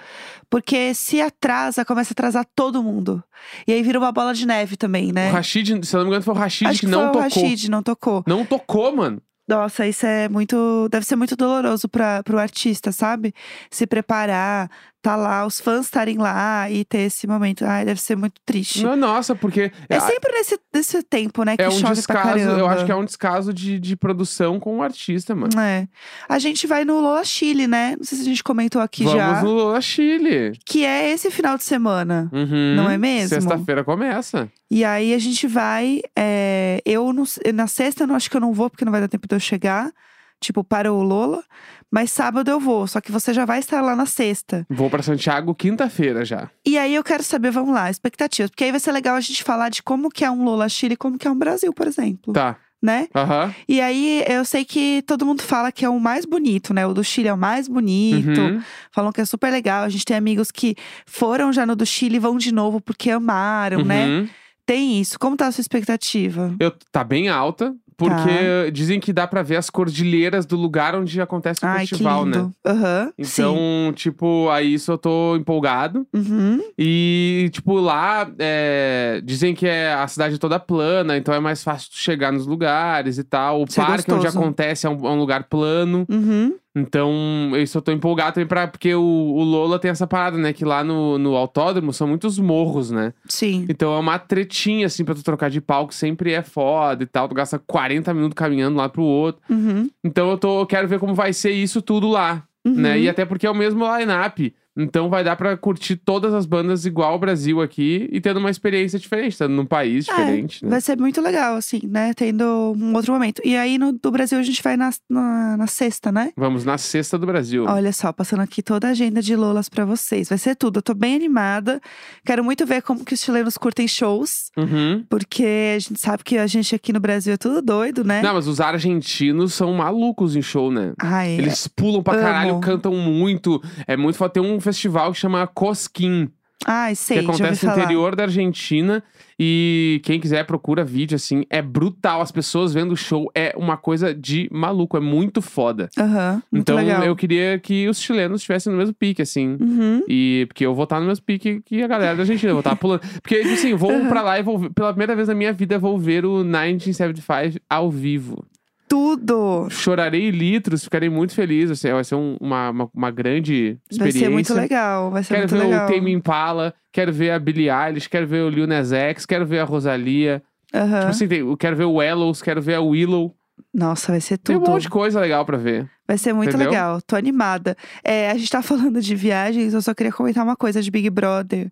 porque 0.49 0.95
se 0.95 1.21
atrasa, 1.21 1.85
começa 1.85 2.13
a 2.13 2.15
atrasar 2.15 2.47
todo 2.55 2.83
mundo. 2.83 3.23
E 3.67 3.73
aí 3.73 3.83
vira 3.83 3.99
uma 3.99 4.11
bola 4.13 4.33
de 4.33 4.47
neve 4.47 4.77
também, 4.77 5.13
né? 5.13 5.29
O 5.29 5.33
Rashid, 5.33 5.85
se 5.85 5.95
eu 5.95 5.99
não 5.99 6.05
me 6.05 6.11
engano, 6.11 6.23
foi 6.23 6.33
o 6.35 6.37
Rashid 6.39 6.69
Acho 6.71 6.81
que, 6.81 6.87
que, 6.87 6.93
não 6.93 7.07
tocou. 7.07 7.21
o 7.21 7.25
Rashid, 7.25 7.69
não 7.69 7.83
tocou. 7.83 8.25
Não 8.27 8.45
tocou, 8.47 8.97
mano. 8.97 9.21
Nossa, 9.49 9.87
isso 9.87 10.05
é 10.05 10.29
muito. 10.29 10.89
Deve 10.89 11.07
ser 11.07 11.15
muito 11.17 11.37
doloroso 11.37 11.89
para 11.89 12.23
pro 12.25 12.39
artista, 12.39 12.91
sabe? 12.91 13.33
Se 13.71 13.87
preparar, 13.87 14.69
tá 15.07 15.15
lá, 15.15 15.47
os 15.47 15.61
fãs 15.61 15.85
estarem 15.85 16.19
lá 16.19 16.69
e 16.69 16.85
ter 16.85 16.99
esse 17.03 17.29
momento. 17.29 17.65
Ai, 17.65 17.85
deve 17.85 18.01
ser 18.01 18.17
muito 18.17 18.41
triste. 18.45 18.83
Não, 18.83 18.97
nossa, 18.97 19.37
porque. 19.37 19.71
É 19.89 20.01
sempre 20.01 20.33
nesse, 20.33 20.59
nesse 20.75 21.03
tempo, 21.05 21.45
né, 21.45 21.57
que 21.57 21.63
é 21.63 21.69
um 21.69 21.71
chove 21.71 21.83
pra 21.85 21.93
descaso. 21.95 22.29
caramba. 22.29 22.59
Eu 22.59 22.67
acho 22.67 22.85
que 22.85 22.91
é 22.91 22.97
um 22.97 23.05
descaso 23.05 23.55
de, 23.55 23.79
de 23.79 23.95
produção 23.97 24.59
com 24.59 24.79
o 24.79 24.83
artista, 24.83 25.33
mano. 25.35 25.61
É. 25.61 25.87
A 26.29 26.39
gente 26.41 26.67
vai 26.67 26.85
no 26.85 26.99
Lola 27.01 27.25
Chile, 27.25 27.69
né? 27.69 27.95
Não 27.97 28.05
sei 28.05 28.19
se 28.19 28.23
a 28.25 28.27
gente 28.27 28.43
comentou 28.43 28.83
aqui 28.83 29.05
Vamos 29.05 29.19
já. 29.21 29.43
no 29.43 29.51
Lola 29.53 29.81
Chile. 29.81 30.53
Que 30.65 30.85
é 30.85 31.11
esse 31.11 31.31
final 31.31 31.57
de 31.57 31.63
semana. 31.63 32.29
Uhum. 32.33 32.75
Não 32.75 32.91
é 32.91 32.99
mesmo? 32.99 33.29
Sexta-feira 33.29 33.85
começa. 33.85 34.49
E 34.69 34.85
aí 34.85 35.15
a 35.15 35.19
gente 35.19 35.47
vai. 35.47 36.01
é, 36.19 36.81
eu 36.85 37.13
no- 37.13 37.25
na 37.55 37.67
sexta 37.69 38.03
eu 38.03 38.07
não 38.09 38.17
acho 38.17 38.29
que 38.29 38.37
eu 38.37 38.41
não 38.41 38.53
vou, 38.53 38.69
porque 38.69 38.85
não 38.85 38.91
vai 38.93 39.01
dar 39.01 39.07
tempo 39.09 39.29
de 39.29 39.35
eu 39.37 39.41
chegar. 39.41 39.93
Tipo, 40.41 40.63
para 40.63 40.93
o 40.93 41.03
Lola. 41.03 41.43
Mas 41.91 42.11
sábado 42.11 42.51
eu 42.51 42.61
vou. 42.61 42.87
Só 42.87 43.01
que 43.01 43.13
você 43.13 43.33
já 43.33 43.45
vai 43.45 43.59
estar 43.59 43.81
lá 43.81 43.95
na 43.97 44.07
sexta. 44.07 44.67
Vou 44.69 44.91
pra 44.91 45.03
Santiago 45.03 45.55
quinta-feira 45.55 46.25
já. 46.25 46.51
E 46.67 46.77
aí 46.77 46.95
eu 46.95 47.05
quero 47.05 47.23
saber, 47.23 47.51
vamos 47.51 47.73
lá, 47.75 47.91
expectativas. 47.91 48.51
Porque 48.51 48.65
aí 48.65 48.71
vai 48.71 48.81
ser 48.81 48.93
legal 48.93 49.17
a 49.17 49.21
gente 49.21 49.43
falar 49.43 49.69
de 49.69 49.83
como 49.83 50.11
que 50.11 50.25
é 50.25 50.31
um 50.31 50.45
Lola 50.45 50.69
Chile 50.69 50.95
e 50.95 50.97
como 50.97 51.19
que 51.19 51.27
é 51.27 51.31
um 51.31 51.39
Brasil, 51.39 51.73
por 51.73 51.87
exemplo. 51.87 52.33
Tá. 52.33 52.57
Né? 52.83 53.09
Aham. 53.15 53.55
E 53.67 53.81
aí 53.81 54.23
eu 54.29 54.45
sei 54.45 54.65
que 54.65 55.03
todo 55.07 55.25
mundo 55.25 55.43
fala 55.43 55.73
que 55.73 55.85
é 55.85 55.89
o 55.89 55.99
mais 55.99 56.25
bonito, 56.27 56.75
né? 56.75 56.87
O 56.87 56.93
do 56.93 57.03
Chile 57.03 57.29
é 57.29 57.33
o 57.33 57.39
mais 57.39 57.67
bonito. 57.67 58.39
Uhum. 58.41 58.63
Falam 58.93 59.11
que 59.11 59.21
é 59.21 59.25
super 59.25 59.51
legal. 59.51 59.85
A 59.85 59.89
gente 59.89 60.05
tem 60.05 60.17
amigos 60.17 60.51
que 60.51 60.77
foram 61.07 61.53
já 61.53 61.65
no 61.65 61.75
do 61.75 61.87
Chile 61.87 62.17
e 62.17 62.21
vão 62.21 62.37
de 62.37 62.53
novo 62.53 62.81
porque 62.81 63.11
amaram, 63.11 63.83
né? 63.83 64.07
Uhum. 64.07 64.29
Tem 64.67 65.01
isso. 65.01 65.19
Como 65.19 65.37
tá 65.37 65.47
a 65.47 65.53
sua 65.53 65.63
expectativa? 65.63 66.55
Eu, 66.61 66.73
tá 66.93 67.03
bem 67.03 67.29
alta, 67.29 67.75
porque 67.97 68.71
dizem 68.73 69.01
que 69.01 69.13
dá 69.13 69.27
pra 69.27 69.43
ver 69.43 69.57
as 69.57 69.71
cordilheiras 69.71 70.45
do 70.45 70.57
lugar 70.57 70.95
onde 70.95 71.21
acontece 71.21 71.65
o 71.65 71.69
Ai, 71.69 71.87
festival, 71.87 72.27
né? 72.27 72.37
lindo. 72.37 72.53
Aham. 72.65 73.13
sim. 73.23 73.43
Então, 73.43 73.93
tipo, 73.95 74.49
aí 74.51 74.75
isso 74.75 74.93
eu 74.93 74.99
tô 74.99 75.37
empolgado. 75.37 76.07
Uhum. 76.13 76.61
E, 76.79 77.49
tipo, 77.53 77.75
lá 77.81 78.31
é, 78.39 79.21
dizem 79.25 79.55
que 79.55 79.67
é 79.67 79.95
a 79.95 80.07
cidade 80.07 80.39
toda 80.39 80.59
plana, 80.59 81.17
então 81.17 81.35
é 81.35 81.41
mais 81.41 81.63
fácil 81.63 81.91
chegar 81.93 82.33
nos 82.33 82.47
lugares 82.47 83.19
e 83.19 83.25
tal. 83.25 83.63
O 83.63 83.65
Isso 83.65 83.81
é 83.81 83.85
parque 83.85 84.13
onde 84.13 84.27
acontece 84.27 84.87
é 84.87 84.91
um, 84.91 85.07
é 85.07 85.11
um 85.11 85.19
lugar 85.19 85.45
plano. 85.45 86.05
Uhum. 86.09 86.55
Então, 86.77 87.53
eu 87.55 87.81
tô 87.83 87.91
empolgado 87.91 88.35
também 88.35 88.47
pra. 88.47 88.67
Porque 88.69 88.95
o, 88.95 89.01
o 89.03 89.43
Lola 89.43 89.79
tem 89.79 89.91
essa 89.91 90.07
parada, 90.07 90.37
né? 90.37 90.53
Que 90.53 90.65
lá 90.65 90.85
no, 90.85 91.17
no 91.19 91.35
autódromo 91.35 91.91
são 91.93 92.07
muitos 92.07 92.39
morros, 92.39 92.91
né? 92.91 93.15
Sim. 93.27 93.65
Então 93.69 93.95
é 93.95 93.99
uma 93.99 94.19
tretinha, 94.19 94.87
assim, 94.87 95.05
pra 95.05 95.15
tu 95.15 95.23
trocar 95.25 95.49
de 95.49 95.61
palco, 95.61 95.95
sempre 95.95 96.33
é 96.33 96.43
foda 96.43 97.03
e 97.03 97.07
tal. 97.07 97.29
Tu 97.29 97.35
gasta 97.35 97.59
40 97.59 98.13
minutos 98.13 98.35
caminhando 98.35 98.77
lá 98.77 98.89
pro 98.91 99.03
outro. 99.03 99.41
Uhum. 99.49 99.89
Então 100.05 100.31
eu 100.31 100.37
tô, 100.37 100.61
eu 100.61 100.67
quero 100.67 100.87
ver 100.87 100.99
como 100.99 101.15
vai 101.15 101.33
ser 101.33 101.51
isso 101.53 101.81
tudo 101.81 102.09
lá, 102.09 102.43
Uhum. 102.67 102.75
né? 102.75 102.99
E 103.01 103.09
até 103.09 103.25
porque 103.25 103.47
é 103.47 103.51
o 103.51 103.55
mesmo 103.55 103.85
line-up. 103.97 104.55
Então 104.77 105.09
vai 105.09 105.25
dar 105.25 105.37
pra 105.37 105.57
curtir 105.57 105.97
todas 105.97 106.35
as 106.35 106.45
bandas 106.47 106.85
igual 106.85 107.15
o 107.15 107.19
Brasil 107.19 107.61
aqui 107.63 108.09
e 108.13 108.21
tendo 108.21 108.39
uma 108.39 108.51
experiência 108.51 108.99
diferente, 108.99 109.33
estando 109.33 109.55
num 109.55 109.65
país 109.67 110.07
É, 110.09 110.13
diferente, 110.13 110.65
né? 110.65 110.71
Vai 110.71 110.81
ser 110.81 110.97
muito 110.99 111.21
legal, 111.21 111.57
assim, 111.57 111.81
né? 111.85 112.13
Tendo 112.15 112.75
um 112.77 112.95
outro 112.95 113.13
momento. 113.13 113.41
E 113.45 113.57
aí, 113.57 113.79
no 113.79 113.93
do 113.93 114.11
Brasil, 114.11 114.39
a 114.39 114.43
gente 114.43 114.63
vai 114.63 114.77
na, 114.77 114.91
na, 115.09 115.57
na 115.57 115.67
sexta, 115.67 116.13
né? 116.13 116.33
Vamos 116.37 116.65
na 116.65 116.77
sexta 116.79 117.17
do 117.19 117.27
Brasil. 117.27 117.65
Olha 117.67 117.93
só, 117.93 118.13
passando 118.13 118.41
aqui 118.41 118.63
toda 118.63 118.89
a 118.89 118.91
agenda 118.91 119.23
de 119.23 119.35
Lolas 119.35 119.69
pra 119.69 119.85
vocês. 119.85 120.29
Vai 120.29 120.39
ser 120.39 120.55
tudo. 120.57 120.79
Eu 120.79 120.83
tô 120.83 120.95
bem 120.95 121.15
animada. 121.15 121.81
Quero 122.25 122.45
muito 122.45 122.67
ver 122.67 122.83
como 122.83 123.05
que 123.05 123.15
os 123.15 123.21
chilenos 123.21 123.57
curtem 123.57 123.89
shows. 123.89 124.51
Uhum. 124.57 125.05
Porque 125.09 125.75
a 125.77 125.79
gente 125.79 126.01
sabe 126.01 126.23
que 126.23 126.37
a 126.39 126.47
gente 126.47 126.75
aqui 126.75 126.93
no 126.93 127.01
Brasil 127.01 127.33
é 127.33 127.37
tudo 127.37 127.63
doido, 127.63 128.05
né? 128.05 128.21
Não, 128.23 128.35
mas 128.35 128.47
os 128.47 128.61
argentinos 128.61 129.55
são 129.55 129.73
malucos 129.73 130.37
em 130.37 130.43
show, 130.43 130.71
né? 130.71 130.93
Ai, 131.01 131.31
Eles 131.39 131.67
pulam 131.69 132.03
pra 132.03 132.15
amo. 132.15 132.23
caralho, 132.23 132.61
cantam 132.61 132.95
muito. 132.95 133.63
É 133.87 133.97
muito 133.97 134.17
foda. 134.17 134.33
Tem 134.35 134.43
um 134.43 134.61
festival 134.67 135.13
que 135.13 135.19
chama 135.19 135.47
Cosquim, 135.47 136.31
ai, 136.65 136.95
sei, 136.95 137.19
que 137.19 137.25
acontece 137.25 137.67
no 137.67 137.73
interior 137.73 138.15
da 138.17 138.25
Argentina. 138.25 139.03
E 139.39 140.01
quem 140.03 140.19
quiser 140.19 140.47
procura 140.47 140.83
vídeo, 140.83 141.15
assim. 141.15 141.45
É 141.51 141.61
brutal. 141.61 142.23
As 142.23 142.33
pessoas 142.33 142.73
vendo 142.73 142.93
o 142.93 142.97
show 142.97 143.31
é 143.35 143.53
uma 143.57 143.77
coisa 143.77 144.15
de 144.15 144.49
maluco. 144.51 144.97
É 144.97 145.01
muito 145.01 145.43
foda. 145.43 145.91
Aham, 145.99 146.43
muito 146.51 146.63
então 146.63 146.77
legal. 146.77 147.05
eu 147.05 147.15
queria 147.15 147.59
que 147.59 147.87
os 147.87 148.01
chilenos 148.01 148.41
estivessem 148.41 148.73
no 148.73 148.79
mesmo 148.79 148.95
pique, 148.95 149.21
assim. 149.21 149.57
Uhum. 149.61 150.03
E 150.09 150.47
porque 150.49 150.65
eu 150.65 150.75
vou 150.75 150.85
estar 150.85 151.01
no 151.01 151.07
mesmo 151.07 151.25
pique 151.25 151.61
que 151.65 151.83
a 151.83 151.87
galera 151.87 152.17
da 152.17 152.23
Argentina, 152.23 152.51
eu 152.51 152.55
vou 152.55 152.61
estar 152.61 152.77
pulando. 152.77 153.01
Porque, 153.21 153.43
tipo 153.43 153.55
assim, 153.55 153.75
vou 153.75 154.07
pra 154.07 154.23
lá 154.23 154.39
e 154.39 154.43
vou 154.43 154.71
pela 154.71 154.93
primeira 154.93 155.15
vez 155.15 155.29
na 155.29 155.35
minha 155.35 155.53
vida 155.53 155.79
vou 155.79 155.99
ver 155.99 156.25
o 156.25 156.43
1975 156.43 157.61
ao 157.69 157.91
vivo. 157.91 158.43
Tudo! 158.89 159.69
Chorarei 159.71 160.31
litros, 160.31 160.85
ficarei 160.85 161.09
muito 161.09 161.35
feliz. 161.35 161.71
Assim, 161.71 161.91
vai 161.91 162.05
ser 162.05 162.15
um- 162.15 162.37
uma, 162.41 162.71
uma, 162.71 162.91
uma 162.95 163.11
grande 163.11 163.73
Vai 163.73 164.09
experiência. 164.09 164.21
ser 164.21 164.29
muito 164.31 164.55
legal, 164.55 165.11
vai 165.11 165.23
ser 165.25 165.35
Quero 165.35 165.41
muito 165.49 165.63
ver 165.63 165.69
legal. 165.71 165.89
o 165.89 165.93
Tame 165.93 166.13
Impala, 166.13 166.75
quero 166.93 167.13
ver 167.13 167.31
a 167.33 167.39
Billie 167.39 167.69
Eilish, 167.71 168.09
quero 168.09 168.27
ver 168.27 168.43
o 168.43 168.49
Lil 168.49 168.67
Nas 168.67 168.93
X, 168.93 169.27
quero 169.27 169.45
ver 169.47 169.59
a 169.61 169.65
Rosalia. 169.65 170.43
Aham. 170.75 170.99
Tipo 171.01 171.11
assim, 171.11 171.29
tem- 171.29 171.57
quero 171.57 171.77
ver 171.77 171.85
o 171.85 171.95
Willows, 171.95 172.43
quero 172.43 172.63
ver 172.63 172.75
a 172.75 172.81
Willow. 172.81 173.35
Nossa, 173.73 174.13
vai 174.13 174.21
ser 174.21 174.39
Tem 174.39 174.57
tudo. 174.57 174.69
um 174.69 174.73
monte 174.73 174.83
de 174.83 174.89
coisa 174.91 175.21
legal 175.21 175.45
pra 175.45 175.57
ver. 175.57 175.89
Vai 176.07 176.17
ser 176.19 176.33
muito 176.33 176.51
Entendeu? 176.51 176.69
legal, 176.71 177.03
tô 177.03 177.17
animada. 177.17 177.77
É, 178.05 178.31
a 178.31 178.35
gente 178.37 178.51
tá 178.51 178.63
falando 178.63 179.01
de 179.01 179.15
viagens, 179.15 179.75
eu 179.75 179.83
só 179.83 179.93
queria 179.95 180.13
comentar 180.13 180.45
uma 180.45 180.57
coisa 180.57 180.81
de 180.83 180.91
Big 180.91 181.11
Brother, 181.11 181.71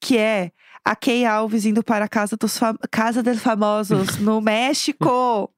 que 0.00 0.16
é 0.18 0.50
a 0.90 0.96
Kay 0.96 1.24
Alves 1.24 1.64
indo 1.64 1.84
para 1.84 2.04
a 2.04 2.08
Casa 2.08 2.36
dos 2.36 2.58
Fam 2.58 2.74
Casa 2.90 3.22
dos 3.22 3.38
Famosos 3.38 4.18
no 4.18 4.40
México. 4.42 5.48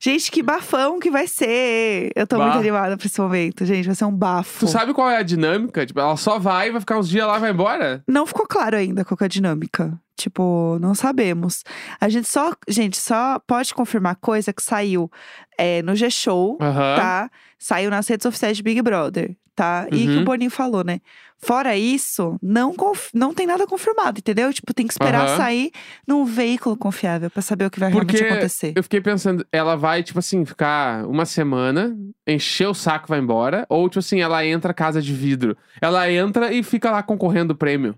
Gente, 0.00 0.32
que 0.32 0.42
bafão 0.42 0.98
que 0.98 1.10
vai 1.10 1.28
ser! 1.28 2.10
Eu 2.16 2.26
tô 2.26 2.36
Bah. 2.36 2.44
muito 2.46 2.58
animada 2.58 2.96
pra 2.96 3.06
esse 3.06 3.20
momento, 3.20 3.64
gente, 3.64 3.86
vai 3.86 3.94
ser 3.94 4.04
um 4.04 4.10
bafo. 4.14 4.66
Tu 4.66 4.68
sabe 4.68 4.92
qual 4.92 5.08
é 5.08 5.18
a 5.18 5.22
dinâmica? 5.22 5.86
Tipo, 5.86 6.00
ela 6.00 6.16
só 6.16 6.38
vai, 6.40 6.72
vai 6.72 6.80
ficar 6.80 6.98
uns 6.98 7.08
dias 7.08 7.24
lá 7.26 7.36
e 7.36 7.40
vai 7.40 7.50
embora? 7.52 8.02
Não 8.08 8.26
ficou 8.26 8.46
claro 8.48 8.76
ainda 8.76 9.04
qual 9.04 9.16
é 9.20 9.24
a 9.26 9.28
dinâmica. 9.28 9.96
Tipo, 10.20 10.78
não 10.80 10.94
sabemos. 10.94 11.64
A 11.98 12.08
gente 12.10 12.28
só, 12.28 12.52
gente, 12.68 12.98
só 12.98 13.38
pode 13.46 13.72
confirmar 13.72 14.16
coisa 14.16 14.52
que 14.52 14.62
saiu 14.62 15.10
é, 15.56 15.80
no 15.82 15.94
G-Show, 15.96 16.58
Aham. 16.60 16.96
tá? 16.96 17.30
Saiu 17.58 17.90
nas 17.90 18.06
redes 18.06 18.26
oficiais 18.26 18.56
de 18.58 18.62
Big 18.62 18.82
Brother, 18.82 19.34
tá? 19.54 19.86
E 19.90 20.06
que 20.06 20.16
Uhum. 20.16 20.20
o 20.20 20.24
Boninho 20.24 20.50
falou, 20.50 20.84
né? 20.84 21.00
Fora 21.42 21.74
isso, 21.74 22.36
não, 22.42 22.74
não 23.14 23.32
tem 23.32 23.46
nada 23.46 23.66
confirmado, 23.66 24.18
entendeu? 24.18 24.52
Tipo, 24.52 24.74
tem 24.74 24.86
que 24.86 24.92
esperar 24.92 25.26
Aham. 25.26 25.36
sair 25.38 25.70
num 26.06 26.22
veículo 26.26 26.76
confiável 26.76 27.30
pra 27.30 27.40
saber 27.40 27.64
o 27.64 27.70
que 27.70 27.80
vai 27.80 27.90
Porque 27.90 28.12
realmente 28.18 28.34
acontecer. 28.34 28.72
eu 28.76 28.82
fiquei 28.82 29.00
pensando, 29.00 29.46
ela 29.50 29.74
vai, 29.74 30.02
tipo 30.02 30.18
assim, 30.18 30.44
ficar 30.44 31.06
uma 31.06 31.24
semana, 31.24 31.96
encher 32.26 32.66
o 32.68 32.74
saco 32.74 33.06
e 33.06 33.08
vai 33.08 33.18
embora. 33.20 33.64
Ou, 33.70 33.88
tipo 33.88 34.00
assim, 34.00 34.20
ela 34.20 34.44
entra 34.44 34.74
casa 34.74 35.00
de 35.00 35.14
vidro. 35.14 35.56
Ela 35.80 36.12
entra 36.12 36.52
e 36.52 36.62
fica 36.62 36.90
lá 36.90 37.02
concorrendo 37.02 37.54
o 37.54 37.56
prêmio. 37.56 37.94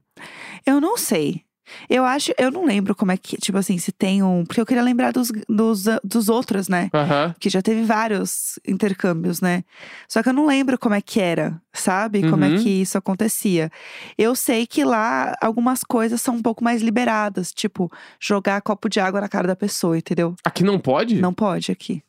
Eu 0.64 0.80
não 0.80 0.96
sei. 0.96 1.42
Eu 1.88 2.04
acho, 2.04 2.32
eu 2.38 2.50
não 2.50 2.64
lembro 2.64 2.94
como 2.94 3.12
é 3.12 3.16
que, 3.16 3.36
tipo 3.36 3.58
assim, 3.58 3.78
se 3.78 3.92
tem 3.92 4.22
um. 4.22 4.44
Porque 4.44 4.60
eu 4.60 4.66
queria 4.66 4.82
lembrar 4.82 5.12
dos, 5.12 5.30
dos, 5.48 5.84
dos 6.04 6.28
outros, 6.28 6.68
né? 6.68 6.90
Aham. 6.94 7.34
que 7.38 7.48
já 7.50 7.60
teve 7.62 7.82
vários 7.82 8.58
intercâmbios, 8.66 9.40
né? 9.40 9.64
Só 10.08 10.22
que 10.22 10.28
eu 10.28 10.32
não 10.32 10.46
lembro 10.46 10.78
como 10.78 10.94
é 10.94 11.00
que 11.00 11.20
era, 11.20 11.60
sabe? 11.72 12.28
Como 12.28 12.44
é 12.44 12.48
Uhum. 12.48 12.62
que 12.62 12.68
isso 12.82 12.96
acontecia. 12.98 13.70
Eu 14.18 14.34
sei 14.34 14.66
que 14.66 14.84
lá 14.84 15.34
algumas 15.40 15.82
coisas 15.84 16.20
são 16.20 16.36
um 16.36 16.42
pouco 16.42 16.62
mais 16.64 16.82
liberadas, 16.82 17.52
tipo 17.52 17.90
jogar 18.20 18.60
copo 18.62 18.88
de 18.88 19.00
água 19.00 19.20
na 19.20 19.28
cara 19.28 19.46
da 19.48 19.56
pessoa, 19.56 19.96
entendeu? 19.98 20.34
Aqui 20.44 20.62
não 20.64 20.78
pode? 20.78 21.20
Não 21.20 21.32
pode 21.34 21.70
aqui. 21.72 22.02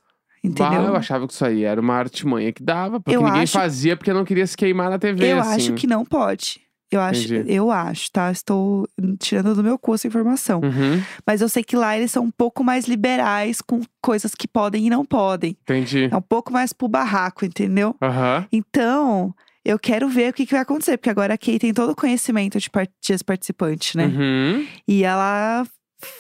Bah, 0.46 0.50
Entendeu? 0.50 0.82
eu 0.88 0.96
achava 0.98 1.26
que 1.26 1.34
isso 1.34 1.46
aí 1.46 1.64
era 1.64 1.80
uma 1.80 1.96
artimanha 1.96 2.52
que 2.52 2.62
dava, 2.62 3.00
porque 3.00 3.16
Eu 3.16 3.24
ninguém 3.24 3.44
acho- 3.44 3.54
fazia 3.54 3.96
porque 3.96 4.12
não 4.12 4.26
queria 4.26 4.46
se 4.46 4.58
queimar 4.58 4.90
na 4.90 5.00
TV, 5.00 5.26
Eu 5.26 5.40
assim. 5.40 5.56
acho 5.56 5.74
que 5.74 5.88
não 5.88 6.04
pode. 6.04 6.60
Eu 6.92 7.02
acho, 7.02 7.34
Entendi. 7.34 7.52
eu 7.52 7.72
acho, 7.72 8.12
tá? 8.12 8.32
Estou 8.32 8.88
tirando 9.20 9.56
do 9.56 9.64
meu 9.64 9.80
cu 9.80 9.96
essa 9.96 10.06
informação. 10.08 10.60
Uhum, 10.64 11.02
Mas 11.26 11.42
eu 11.42 11.50
sei 11.50 11.64
que 11.64 11.76
lá 11.76 11.98
eles 11.98 12.12
são 12.12 12.24
um 12.26 12.32
pouco 12.32 12.64
mais 12.64 12.86
liberais 12.88 13.62
com 13.62 13.82
coisas 14.02 14.36
que 14.36 14.48
podem 14.48 14.86
e 14.86 14.90
não 14.92 15.04
podem. 15.04 15.58
entendi. 15.64 16.08
É 16.12 16.16
um 16.16 16.22
pouco 16.22 16.54
mais 16.54 16.72
pro 16.72 16.88
barraco, 16.88 17.46
entendeu? 17.46 17.96
Aham. 18.02 18.46
Então, 18.52 19.34
eu 19.66 19.80
quero 19.80 20.08
ver 20.08 20.30
o 20.30 20.34
que, 20.34 20.46
que 20.46 20.52
vai 20.52 20.62
acontecer, 20.62 20.98
porque 20.98 21.10
agora 21.10 21.34
a 21.34 21.38
Kay 21.38 21.58
tem 21.58 21.74
todo 21.74 21.92
o 21.92 21.96
conhecimento 21.96 22.60
de, 22.60 22.70
par- 22.70 22.88
de 23.02 23.14
ex-participante, 23.14 23.98
né? 23.98 24.06
Uhum. 24.06 24.68
E 24.88 25.04
ela 25.04 25.66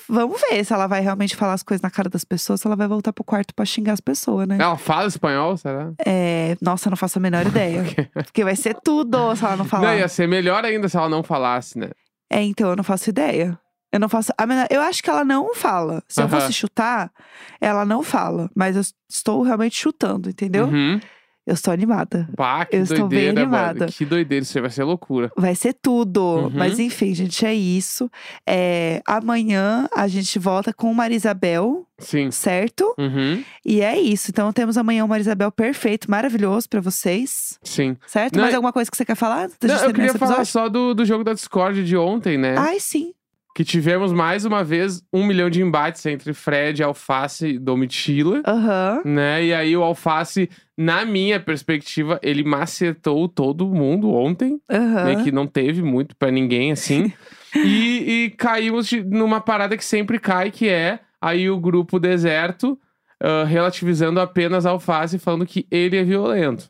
Vamos 0.09 0.39
ver 0.41 0.63
se 0.63 0.73
ela 0.73 0.87
vai 0.87 1.01
realmente 1.01 1.35
falar 1.35 1.53
as 1.53 1.63
coisas 1.63 1.81
na 1.81 1.89
cara 1.89 2.09
das 2.09 2.23
pessoas, 2.23 2.61
se 2.61 2.67
ela 2.67 2.75
vai 2.75 2.87
voltar 2.87 3.13
pro 3.13 3.23
quarto 3.23 3.53
pra 3.53 3.65
xingar 3.65 3.93
as 3.93 4.01
pessoas, 4.01 4.47
né? 4.47 4.57
Ela 4.59 4.77
fala 4.77 5.07
espanhol, 5.07 5.55
será? 5.57 5.91
É, 6.05 6.55
nossa, 6.61 6.87
eu 6.87 6.91
não 6.91 6.97
faço 6.97 7.19
a 7.19 7.21
menor 7.21 7.45
ideia. 7.47 7.83
Porque 8.13 8.43
vai 8.43 8.55
ser 8.55 8.75
tudo 8.83 9.35
se 9.35 9.43
ela 9.45 9.55
não 9.57 9.65
falar. 9.65 9.87
Não, 9.89 9.97
ia 9.97 10.07
ser 10.07 10.27
melhor 10.27 10.63
ainda 10.65 10.87
se 10.89 10.97
ela 10.97 11.09
não 11.09 11.23
falasse, 11.23 11.77
né? 11.77 11.89
É, 12.29 12.41
então 12.41 12.69
eu 12.69 12.75
não 12.75 12.83
faço 12.83 13.09
ideia. 13.09 13.59
Eu 13.91 13.99
não 13.99 14.09
faço. 14.09 14.33
A 14.35 14.47
menor, 14.47 14.65
eu 14.71 14.81
acho 14.81 15.03
que 15.03 15.09
ela 15.09 15.23
não 15.23 15.53
fala. 15.53 16.01
Se 16.07 16.19
eu 16.19 16.25
Aham. 16.25 16.39
fosse 16.39 16.51
chutar, 16.53 17.11
ela 17.61 17.85
não 17.85 18.01
fala. 18.01 18.49
Mas 18.55 18.75
eu 18.75 18.81
estou 19.07 19.43
realmente 19.43 19.75
chutando, 19.77 20.29
entendeu? 20.31 20.65
Uhum. 20.65 20.99
Eu 21.45 21.53
estou 21.55 21.73
animada. 21.73 22.27
Pá, 22.37 22.65
que 22.65 22.77
Eu 22.77 22.83
estou 22.83 22.99
bem 22.99 23.19
doideira, 23.33 23.41
animada. 23.41 23.79
mano. 23.81 23.91
Que 23.91 24.05
doideira, 24.05 24.43
isso 24.43 24.59
vai 24.61 24.69
ser 24.69 24.83
loucura. 24.83 25.29
Vai 25.35 25.53
ser 25.55 25.73
tudo. 25.73 26.21
Uhum. 26.21 26.51
Mas 26.53 26.79
enfim, 26.79 27.13
gente, 27.13 27.45
é 27.45 27.53
isso. 27.53 28.09
É, 28.47 29.01
amanhã 29.05 29.87
a 29.93 30.07
gente 30.07 30.39
volta 30.39 30.71
com 30.71 30.93
Marisabel, 30.93 31.85
Sim. 31.99 32.31
certo? 32.31 32.93
Uhum. 32.97 33.43
E 33.65 33.81
é 33.81 33.99
isso. 33.99 34.31
Então 34.31 34.53
temos 34.53 34.77
amanhã 34.77 35.03
o 35.03 35.07
Marisabel 35.07 35.51
perfeito, 35.51 36.09
maravilhoso 36.09 36.69
pra 36.69 36.79
vocês. 36.79 37.59
Sim. 37.61 37.97
Certo? 38.07 38.35
Não, 38.35 38.43
Mais 38.43 38.55
alguma 38.55 38.71
coisa 38.71 38.89
que 38.89 38.95
você 38.95 39.03
quer 39.03 39.15
falar? 39.15 39.49
Não, 39.61 39.75
eu 39.83 39.93
queria 39.93 40.13
falar 40.13 40.45
só 40.45 40.69
do, 40.69 40.93
do 40.93 41.03
jogo 41.05 41.23
da 41.23 41.33
Discord 41.33 41.83
de 41.83 41.97
ontem, 41.97 42.37
né? 42.37 42.55
Ai, 42.57 42.79
sim. 42.79 43.13
Que 43.55 43.63
tivemos 43.63 44.11
mais 44.11 44.45
uma 44.45 44.63
vez 44.63 45.03
um 45.13 45.23
milhão 45.23 45.47
de 45.49 45.61
embates 45.61 46.03
entre 46.07 46.33
Fred, 46.33 46.81
Alface 46.81 47.47
e 47.49 47.59
Domitila. 47.59 48.41
Aham. 48.47 49.01
Né? 49.05 49.45
E 49.45 49.53
aí 49.53 49.77
o 49.77 49.83
Alface, 49.83 50.49
na 50.75 51.05
minha 51.05 51.39
perspectiva, 51.39 52.19
ele 52.23 52.43
macetou 52.43 53.29
todo 53.29 53.67
mundo 53.67 54.11
ontem. 54.11 54.59
Aham. 54.71 55.03
né, 55.05 55.23
que 55.23 55.31
não 55.31 55.45
teve 55.45 55.83
muito 55.83 56.15
pra 56.15 56.31
ninguém, 56.31 56.71
assim. 56.71 57.13
e, 57.55 58.25
e 58.25 58.29
caímos 58.31 58.87
de- 58.87 59.03
numa 59.03 59.39
parada 59.39 59.77
que 59.77 59.85
sempre 59.85 60.17
cai, 60.17 60.49
que 60.49 60.67
é 60.67 60.99
aí 61.21 61.47
o 61.49 61.59
grupo 61.59 61.99
deserto 61.99 62.77
ah, 63.21 63.43
relativizando 63.45 64.19
apenas 64.19 64.65
alface, 64.65 65.19
falando 65.19 65.45
que 65.45 65.65
ele 65.71 65.95
é 65.95 66.03
violento. 66.03 66.69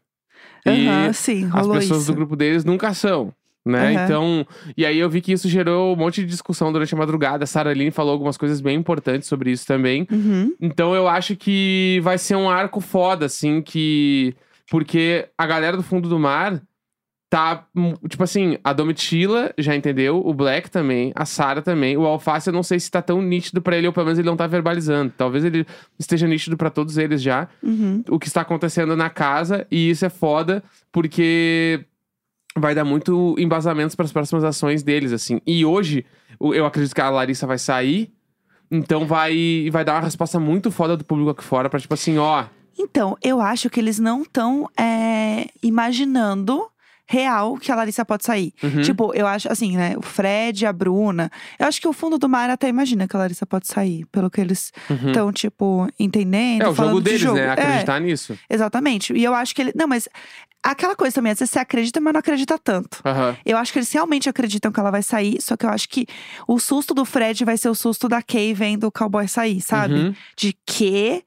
E 0.65 0.87
Aham, 0.87 1.13
sim, 1.13 1.49
as 1.51 1.67
pessoas 1.67 2.01
isso. 2.03 2.11
do 2.11 2.15
grupo 2.15 2.35
deles 2.35 2.63
nunca 2.63 2.93
são. 2.93 3.33
Né? 3.65 3.95
Aham. 3.95 4.03
Então, 4.05 4.47
e 4.75 4.85
aí 4.85 4.99
eu 4.99 5.09
vi 5.09 5.21
que 5.21 5.31
isso 5.31 5.47
gerou 5.47 5.93
um 5.93 5.95
monte 5.95 6.21
de 6.21 6.27
discussão 6.27 6.71
durante 6.71 6.93
a 6.93 6.97
madrugada. 6.97 7.45
A 7.45 7.47
Sarah 7.47 7.71
Aline 7.71 7.91
falou 7.91 8.11
algumas 8.11 8.35
coisas 8.35 8.59
bem 8.59 8.77
importantes 8.77 9.27
sobre 9.27 9.51
isso 9.51 9.65
também. 9.65 10.05
Uhum. 10.11 10.53
Então 10.59 10.93
eu 10.93 11.07
acho 11.07 11.35
que 11.35 11.99
vai 12.03 12.17
ser 12.17 12.35
um 12.35 12.49
arco 12.49 12.81
foda, 12.81 13.25
assim, 13.25 13.61
que. 13.61 14.35
Porque 14.69 15.27
a 15.37 15.45
galera 15.45 15.77
do 15.77 15.83
fundo 15.83 16.09
do 16.09 16.19
mar 16.19 16.61
tá. 17.29 17.65
hum, 17.75 17.93
Tipo 18.07 18.23
assim, 18.23 18.57
a 18.63 18.73
Domitila 18.73 19.53
já 19.57 19.75
entendeu, 19.75 20.21
o 20.23 20.33
Black 20.33 20.69
também, 20.69 21.11
a 21.15 21.25
Sarah 21.25 21.61
também. 21.61 21.95
O 21.97 22.05
Alface 22.05 22.47
eu 22.49 22.53
não 22.53 22.63
sei 22.63 22.79
se 22.79 22.91
tá 22.91 23.01
tão 23.01 23.21
nítido 23.21 23.61
pra 23.61 23.77
ele, 23.77 23.87
ou 23.87 23.93
pelo 23.93 24.05
menos 24.05 24.19
ele 24.19 24.27
não 24.27 24.37
tá 24.37 24.45
verbalizando. 24.45 25.13
Talvez 25.17 25.43
ele 25.45 25.65
esteja 25.97 26.27
nítido 26.27 26.57
pra 26.57 26.69
todos 26.69 26.97
eles 26.97 27.21
já. 27.21 27.47
Uhum. 27.63 28.03
O 28.09 28.19
que 28.19 28.27
está 28.27 28.41
acontecendo 28.41 28.95
na 28.95 29.09
casa, 29.09 29.65
e 29.71 29.89
isso 29.89 30.05
é 30.05 30.09
foda, 30.09 30.61
porque. 30.91 31.85
Vai 32.55 32.75
dar 32.75 32.83
muito 32.83 33.35
embasamentos 33.39 33.95
para 33.95 34.05
as 34.05 34.11
próximas 34.11 34.43
ações 34.43 34.83
deles, 34.83 35.11
assim. 35.11 35.41
E 35.45 35.65
hoje, 35.65 36.05
eu 36.39 36.65
acredito 36.65 36.93
que 36.93 37.01
a 37.01 37.09
Larissa 37.09 37.47
vai 37.47 37.57
sair. 37.57 38.13
Então 38.69 39.05
vai, 39.05 39.69
vai 39.71 39.83
dar 39.85 39.93
uma 39.93 40.01
resposta 40.01 40.39
muito 40.39 40.71
foda 40.71 40.97
do 40.97 41.03
público 41.03 41.31
aqui 41.31 41.43
fora 41.43 41.69
pra 41.69 41.79
tipo 41.79 41.93
assim, 41.93 42.17
ó. 42.17 42.45
Então, 42.77 43.15
eu 43.21 43.39
acho 43.39 43.69
que 43.69 43.79
eles 43.79 43.99
não 43.99 44.23
estão 44.23 44.67
imaginando 45.61 46.67
real 47.07 47.57
que 47.57 47.71
a 47.71 47.75
Larissa 47.75 48.05
pode 48.05 48.23
sair. 48.25 48.53
uhum, 48.63 48.81
Tipo, 48.81 49.13
eu 49.13 49.27
acho 49.27 49.51
assim, 49.51 49.75
né? 49.75 49.95
O 49.97 50.01
Fred, 50.01 50.65
a 50.65 50.73
Bruna. 50.73 51.29
Eu 51.59 51.67
acho 51.67 51.79
que 51.81 51.87
o 51.87 51.93
fundo 51.93 52.17
do 52.17 52.29
mar 52.29 52.49
até 52.49 52.67
imagina 52.69 53.07
que 53.07 53.15
a 53.15 53.19
Larissa 53.19 53.45
pode 53.45 53.67
sair. 53.67 54.05
Pelo 54.11 54.29
que 54.29 54.39
eles 54.41 54.71
uhum. 54.89 55.07
estão, 55.07 55.31
tipo, 55.33 55.87
entendendo. 55.99 56.63
É 56.63 56.69
o 56.69 56.73
falando 56.73 56.91
jogo 56.93 57.01
de 57.03 57.09
deles, 57.09 57.21
jogo. 57.21 57.35
né? 57.37 57.45
É, 57.45 57.51
Acreditar 57.51 57.99
nisso. 57.99 58.37
exatamente. 58.49 59.13
E 59.13 59.23
eu 59.23 59.33
acho 59.33 59.53
que 59.53 59.61
ele. 59.61 59.71
Não, 59.75 59.87
mas 59.87 60.07
aquela 60.61 60.95
coisa 60.95 61.13
também, 61.15 61.31
às 61.33 61.39
vezes 61.39 61.51
você 61.51 61.59
acredita, 61.59 61.99
mas 61.99 62.13
não 62.13 62.19
acredita 62.19 62.57
tanto. 62.57 63.01
Aham. 63.05 63.35
Eu 63.45 63.57
acho 63.57 63.73
que 63.73 63.79
eles 63.79 63.91
realmente 63.91 64.29
acreditam 64.29 64.71
que 64.71 64.79
ela 64.79 64.91
vai 64.91 65.03
sair, 65.03 65.41
só 65.41 65.57
que 65.57 65.65
eu 65.65 65.69
acho 65.69 65.89
que 65.89 66.07
o 66.47 66.57
susto 66.59 66.93
do 66.93 67.03
Fred 67.03 67.43
vai 67.43 67.57
ser 67.57 67.69
o 67.69 67.75
susto 67.75 68.07
da 68.07 68.21
Kay 68.21 68.53
vendo 68.53 68.85
o 68.87 68.91
cowboy 68.91 69.27
sair, 69.27 69.59
sabe? 69.61 69.93
Uhum. 69.95 70.15
De 70.37 70.55
que 70.65 71.23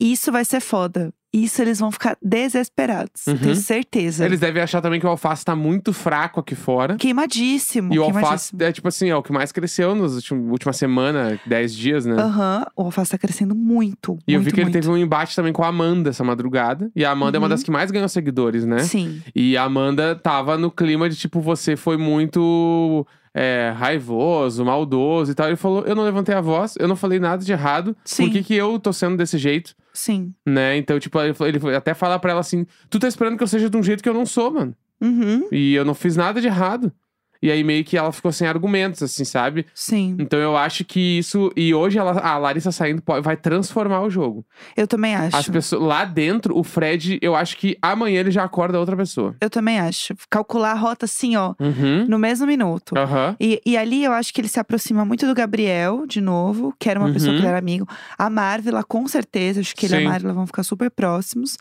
isso 0.00 0.32
vai 0.32 0.44
ser 0.44 0.60
foda. 0.60 1.12
Isso 1.32 1.60
eles 1.60 1.78
vão 1.78 1.90
ficar 1.90 2.16
desesperados. 2.22 3.26
Uhum. 3.26 3.36
Tenho 3.36 3.54
certeza. 3.56 4.24
Eles 4.24 4.40
devem 4.40 4.62
achar 4.62 4.80
também 4.80 4.98
que 4.98 5.06
o 5.06 5.10
alface 5.10 5.44
tá 5.44 5.54
muito 5.54 5.92
fraco 5.92 6.40
aqui 6.40 6.54
fora. 6.54 6.96
Queimadíssimo. 6.96 7.92
E 7.92 7.98
o 7.98 8.02
alface 8.04 8.54
é 8.58 8.72
tipo 8.72 8.88
assim, 8.88 9.10
é 9.10 9.16
o 9.16 9.22
que 9.22 9.32
mais 9.32 9.52
cresceu 9.52 9.94
nas 9.94 10.14
últimas 10.14 10.50
última 10.50 10.72
semana, 10.72 11.38
10 11.46 11.74
dias, 11.74 12.06
né? 12.06 12.14
Aham, 12.14 12.66
o 12.74 12.82
alface 12.82 13.10
tá 13.10 13.18
crescendo 13.18 13.54
muito. 13.54 14.18
E 14.26 14.32
eu 14.32 14.38
muito, 14.40 14.46
vi 14.46 14.52
que 14.54 14.60
ele 14.60 14.64
muito. 14.70 14.74
teve 14.74 14.88
um 14.88 14.96
embate 14.96 15.36
também 15.36 15.52
com 15.52 15.62
a 15.62 15.68
Amanda 15.68 16.10
essa 16.10 16.24
madrugada. 16.24 16.90
E 16.96 17.04
a 17.04 17.10
Amanda 17.10 17.36
é 17.36 17.38
uma 17.38 17.44
Uhum. 17.44 17.50
das 17.50 17.62
que 17.62 17.70
mais 17.70 17.90
ganhou 17.90 18.08
seguidores, 18.08 18.64
né? 18.64 18.78
Sim. 18.80 19.22
E 19.34 19.56
a 19.56 19.64
Amanda 19.64 20.14
tava 20.16 20.56
no 20.56 20.70
clima 20.70 21.08
de 21.08 21.16
tipo, 21.16 21.40
você 21.40 21.76
foi 21.76 21.96
muito 21.96 23.06
é, 23.34 23.72
raivoso, 23.76 24.64
maldoso 24.64 25.30
e 25.32 25.34
tal. 25.34 25.46
Ele 25.46 25.56
falou: 25.56 25.84
Eu 25.84 25.94
não 25.94 26.02
levantei 26.04 26.34
a 26.34 26.40
voz, 26.40 26.74
eu 26.78 26.88
não 26.88 26.96
falei 26.96 27.18
nada 27.20 27.44
de 27.44 27.52
errado. 27.52 27.96
Sim. 28.04 28.24
Por 28.24 28.32
que, 28.32 28.42
que 28.42 28.54
eu 28.54 28.78
tô 28.78 28.92
sendo 28.92 29.16
desse 29.16 29.38
jeito? 29.38 29.74
Sim. 29.98 30.32
Né? 30.46 30.76
Então, 30.76 30.96
tipo, 31.00 31.20
ele, 31.20 31.34
ele 31.40 31.58
foi 31.58 31.74
até 31.74 31.92
fala 31.92 32.20
pra 32.20 32.30
ela 32.30 32.40
assim: 32.40 32.64
Tu 32.88 33.00
tá 33.00 33.08
esperando 33.08 33.36
que 33.36 33.42
eu 33.42 33.48
seja 33.48 33.68
de 33.68 33.76
um 33.76 33.82
jeito 33.82 34.00
que 34.00 34.08
eu 34.08 34.14
não 34.14 34.24
sou, 34.24 34.48
mano. 34.52 34.72
Uhum. 35.00 35.48
E 35.50 35.74
eu 35.74 35.84
não 35.84 35.92
fiz 35.92 36.16
nada 36.16 36.40
de 36.40 36.46
errado. 36.46 36.92
E 37.40 37.50
aí 37.52 37.62
meio 37.62 37.84
que 37.84 37.96
ela 37.96 38.10
ficou 38.10 38.32
sem 38.32 38.48
argumentos, 38.48 39.02
assim, 39.02 39.24
sabe? 39.24 39.64
Sim. 39.74 40.16
Então 40.18 40.38
eu 40.38 40.56
acho 40.56 40.84
que 40.84 41.18
isso. 41.18 41.52
E 41.56 41.72
hoje 41.72 41.98
ela- 41.98 42.20
a 42.20 42.36
Larissa 42.36 42.72
saindo 42.72 43.00
pode- 43.00 43.24
vai 43.24 43.36
transformar 43.36 44.00
o 44.02 44.10
jogo. 44.10 44.44
Eu 44.76 44.86
também 44.88 45.14
acho. 45.14 45.36
As 45.36 45.48
pessoas. 45.48 45.82
Lá 45.82 46.04
dentro, 46.04 46.56
o 46.58 46.64
Fred, 46.64 47.18
eu 47.22 47.34
acho 47.36 47.56
que 47.56 47.78
amanhã 47.80 48.20
ele 48.20 48.30
já 48.30 48.42
acorda 48.44 48.78
outra 48.80 48.96
pessoa. 48.96 49.36
Eu 49.40 49.48
também 49.48 49.78
acho. 49.78 50.14
Calcular 50.28 50.72
a 50.72 50.74
rota 50.74 51.04
assim, 51.04 51.36
ó, 51.36 51.54
Uhum. 51.60 52.06
no 52.08 52.18
mesmo 52.18 52.46
minuto. 52.46 52.96
Aham. 52.98 53.36
E, 53.40 53.60
e 53.64 53.76
ali 53.76 54.02
eu 54.04 54.12
acho 54.12 54.34
que 54.34 54.40
ele 54.40 54.48
se 54.48 54.58
aproxima 54.58 55.04
muito 55.04 55.26
do 55.26 55.34
Gabriel, 55.34 56.06
de 56.06 56.20
novo, 56.20 56.74
que 56.78 56.90
era 56.90 56.98
uma 56.98 57.12
pessoa 57.12 57.30
que 57.30 57.36
Uhum. 57.36 57.42
ele 57.44 57.48
era 57.48 57.58
amigo. 57.58 57.86
A 58.18 58.28
Marvila, 58.28 58.82
com 58.82 59.06
certeza, 59.06 59.60
acho 59.60 59.76
que 59.76 59.86
ele 59.86 59.94
e 59.94 59.98
Sim. 60.00 60.06
a 60.06 60.08
Marvila 60.10 60.32
vão 60.32 60.46
ficar 60.46 60.62
super 60.64 60.90
próximos. 60.90 61.56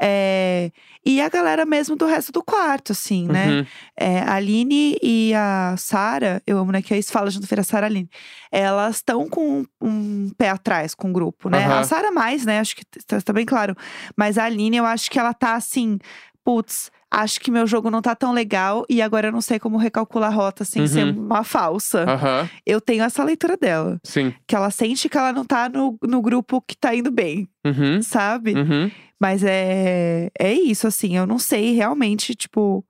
É, 0.00 0.70
E 1.06 1.22
a 1.22 1.28
galera 1.30 1.64
mesmo 1.64 1.96
do 1.96 2.04
resto 2.04 2.30
do 2.32 2.42
quarto, 2.42 2.92
assim, 2.92 3.26
né? 3.26 3.48
Uhum. 3.60 3.66
É, 3.96 4.18
a 4.20 4.34
Aline 4.34 4.98
e 5.02 5.17
a 5.34 5.74
Sara, 5.76 6.42
eu 6.46 6.58
amo, 6.58 6.72
né? 6.72 6.82
Que 6.82 6.94
aí 6.94 7.02
se 7.02 7.12
fala 7.12 7.30
junto 7.30 7.46
feira 7.46 7.62
Sara 7.62 7.86
e 7.86 7.90
Aline. 7.90 8.10
Elas 8.50 8.96
estão 8.96 9.28
com 9.28 9.64
um 9.80 10.30
pé 10.36 10.50
atrás 10.50 10.94
com 10.94 11.10
o 11.10 11.12
grupo, 11.12 11.48
né? 11.48 11.64
Aham. 11.64 11.80
A 11.80 11.84
Sara 11.84 12.10
mais, 12.10 12.44
né? 12.44 12.58
Acho 12.60 12.76
que 12.76 12.84
tá, 13.06 13.20
tá 13.20 13.32
bem 13.32 13.44
claro. 13.46 13.74
Mas 14.16 14.38
a 14.38 14.44
Aline, 14.44 14.76
eu 14.76 14.84
acho 14.86 15.10
que 15.10 15.18
ela 15.18 15.32
tá 15.34 15.54
assim, 15.54 15.98
putz. 16.44 16.90
Acho 17.10 17.40
que 17.40 17.50
meu 17.50 17.66
jogo 17.66 17.90
não 17.90 18.02
tá 18.02 18.14
tão 18.14 18.32
legal 18.34 18.84
e 18.86 19.00
agora 19.00 19.28
eu 19.28 19.32
não 19.32 19.40
sei 19.40 19.58
como 19.58 19.78
recalcular 19.78 20.30
a 20.30 20.34
rota 20.34 20.62
sem 20.62 20.86
ser 20.86 21.04
Uhum. 21.06 21.24
uma 21.24 21.42
falsa. 21.42 22.04
Aham. 22.06 22.50
Eu 22.66 22.82
tenho 22.82 23.02
essa 23.02 23.24
leitura 23.24 23.56
dela. 23.56 23.98
Sim. 24.04 24.34
Que 24.46 24.54
ela 24.54 24.70
sente 24.70 25.08
que 25.08 25.16
ela 25.16 25.32
não 25.32 25.42
tá 25.42 25.70
no, 25.70 25.96
no 26.02 26.20
grupo 26.20 26.60
que 26.60 26.76
tá 26.76 26.94
indo 26.94 27.10
bem, 27.10 27.48
Uhum. 27.64 28.02
sabe? 28.02 28.52
Uhum. 28.52 28.90
Mas 29.18 29.42
é, 29.42 30.30
é 30.38 30.52
isso, 30.52 30.86
assim. 30.86 31.16
Eu 31.16 31.26
não 31.26 31.38
sei 31.38 31.72
realmente, 31.74 32.34
tipo, 32.34 32.84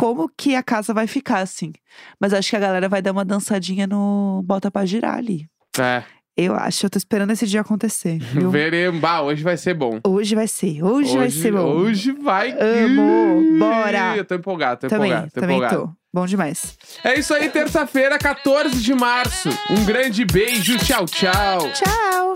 como 0.00 0.30
que 0.34 0.56
a 0.56 0.62
casa 0.62 0.94
vai 0.94 1.06
ficar, 1.06 1.40
assim. 1.40 1.74
Mas 2.18 2.32
acho 2.32 2.48
que 2.48 2.56
a 2.56 2.60
galera 2.60 2.88
vai 2.88 3.02
dar 3.02 3.12
uma 3.12 3.22
dançadinha 3.22 3.86
no 3.86 4.42
Bota 4.46 4.70
pra 4.70 4.86
girar 4.86 5.16
ali. 5.16 5.46
É. 5.78 6.02
Eu 6.34 6.54
acho, 6.54 6.86
eu 6.86 6.90
tô 6.90 6.96
esperando 6.96 7.32
esse 7.32 7.46
dia 7.46 7.60
acontecer. 7.60 8.16
viu? 8.32 8.50
Veremos. 8.50 8.98
Bah, 8.98 9.20
hoje 9.20 9.42
vai 9.42 9.58
ser 9.58 9.74
bom. 9.74 10.00
Hoje 10.02 10.34
vai 10.34 10.48
ser, 10.48 10.82
hoje, 10.82 11.14
vai 11.14 11.30
ser 11.30 11.52
bom. 11.52 11.66
Hoje 11.66 12.12
vai. 12.12 12.52
Amo. 12.52 13.58
Bora. 13.58 14.16
Eu 14.16 14.24
tô 14.24 14.36
empolgado, 14.36 14.80
tô 14.80 14.88
também, 14.88 15.10
empolgado, 15.10 15.32
tô 15.34 15.40
também 15.42 15.56
empolgado. 15.58 15.82
tô. 15.82 15.92
Bom 16.12 16.24
demais. 16.24 16.78
É 17.04 17.18
isso 17.18 17.34
aí, 17.34 17.50
terça-feira, 17.50 18.18
14 18.18 18.80
de 18.80 18.94
março. 18.94 19.50
Um 19.70 19.84
grande 19.84 20.24
beijo, 20.24 20.78
tchau, 20.78 21.04
tchau. 21.04 21.70
Tchau! 21.72 22.32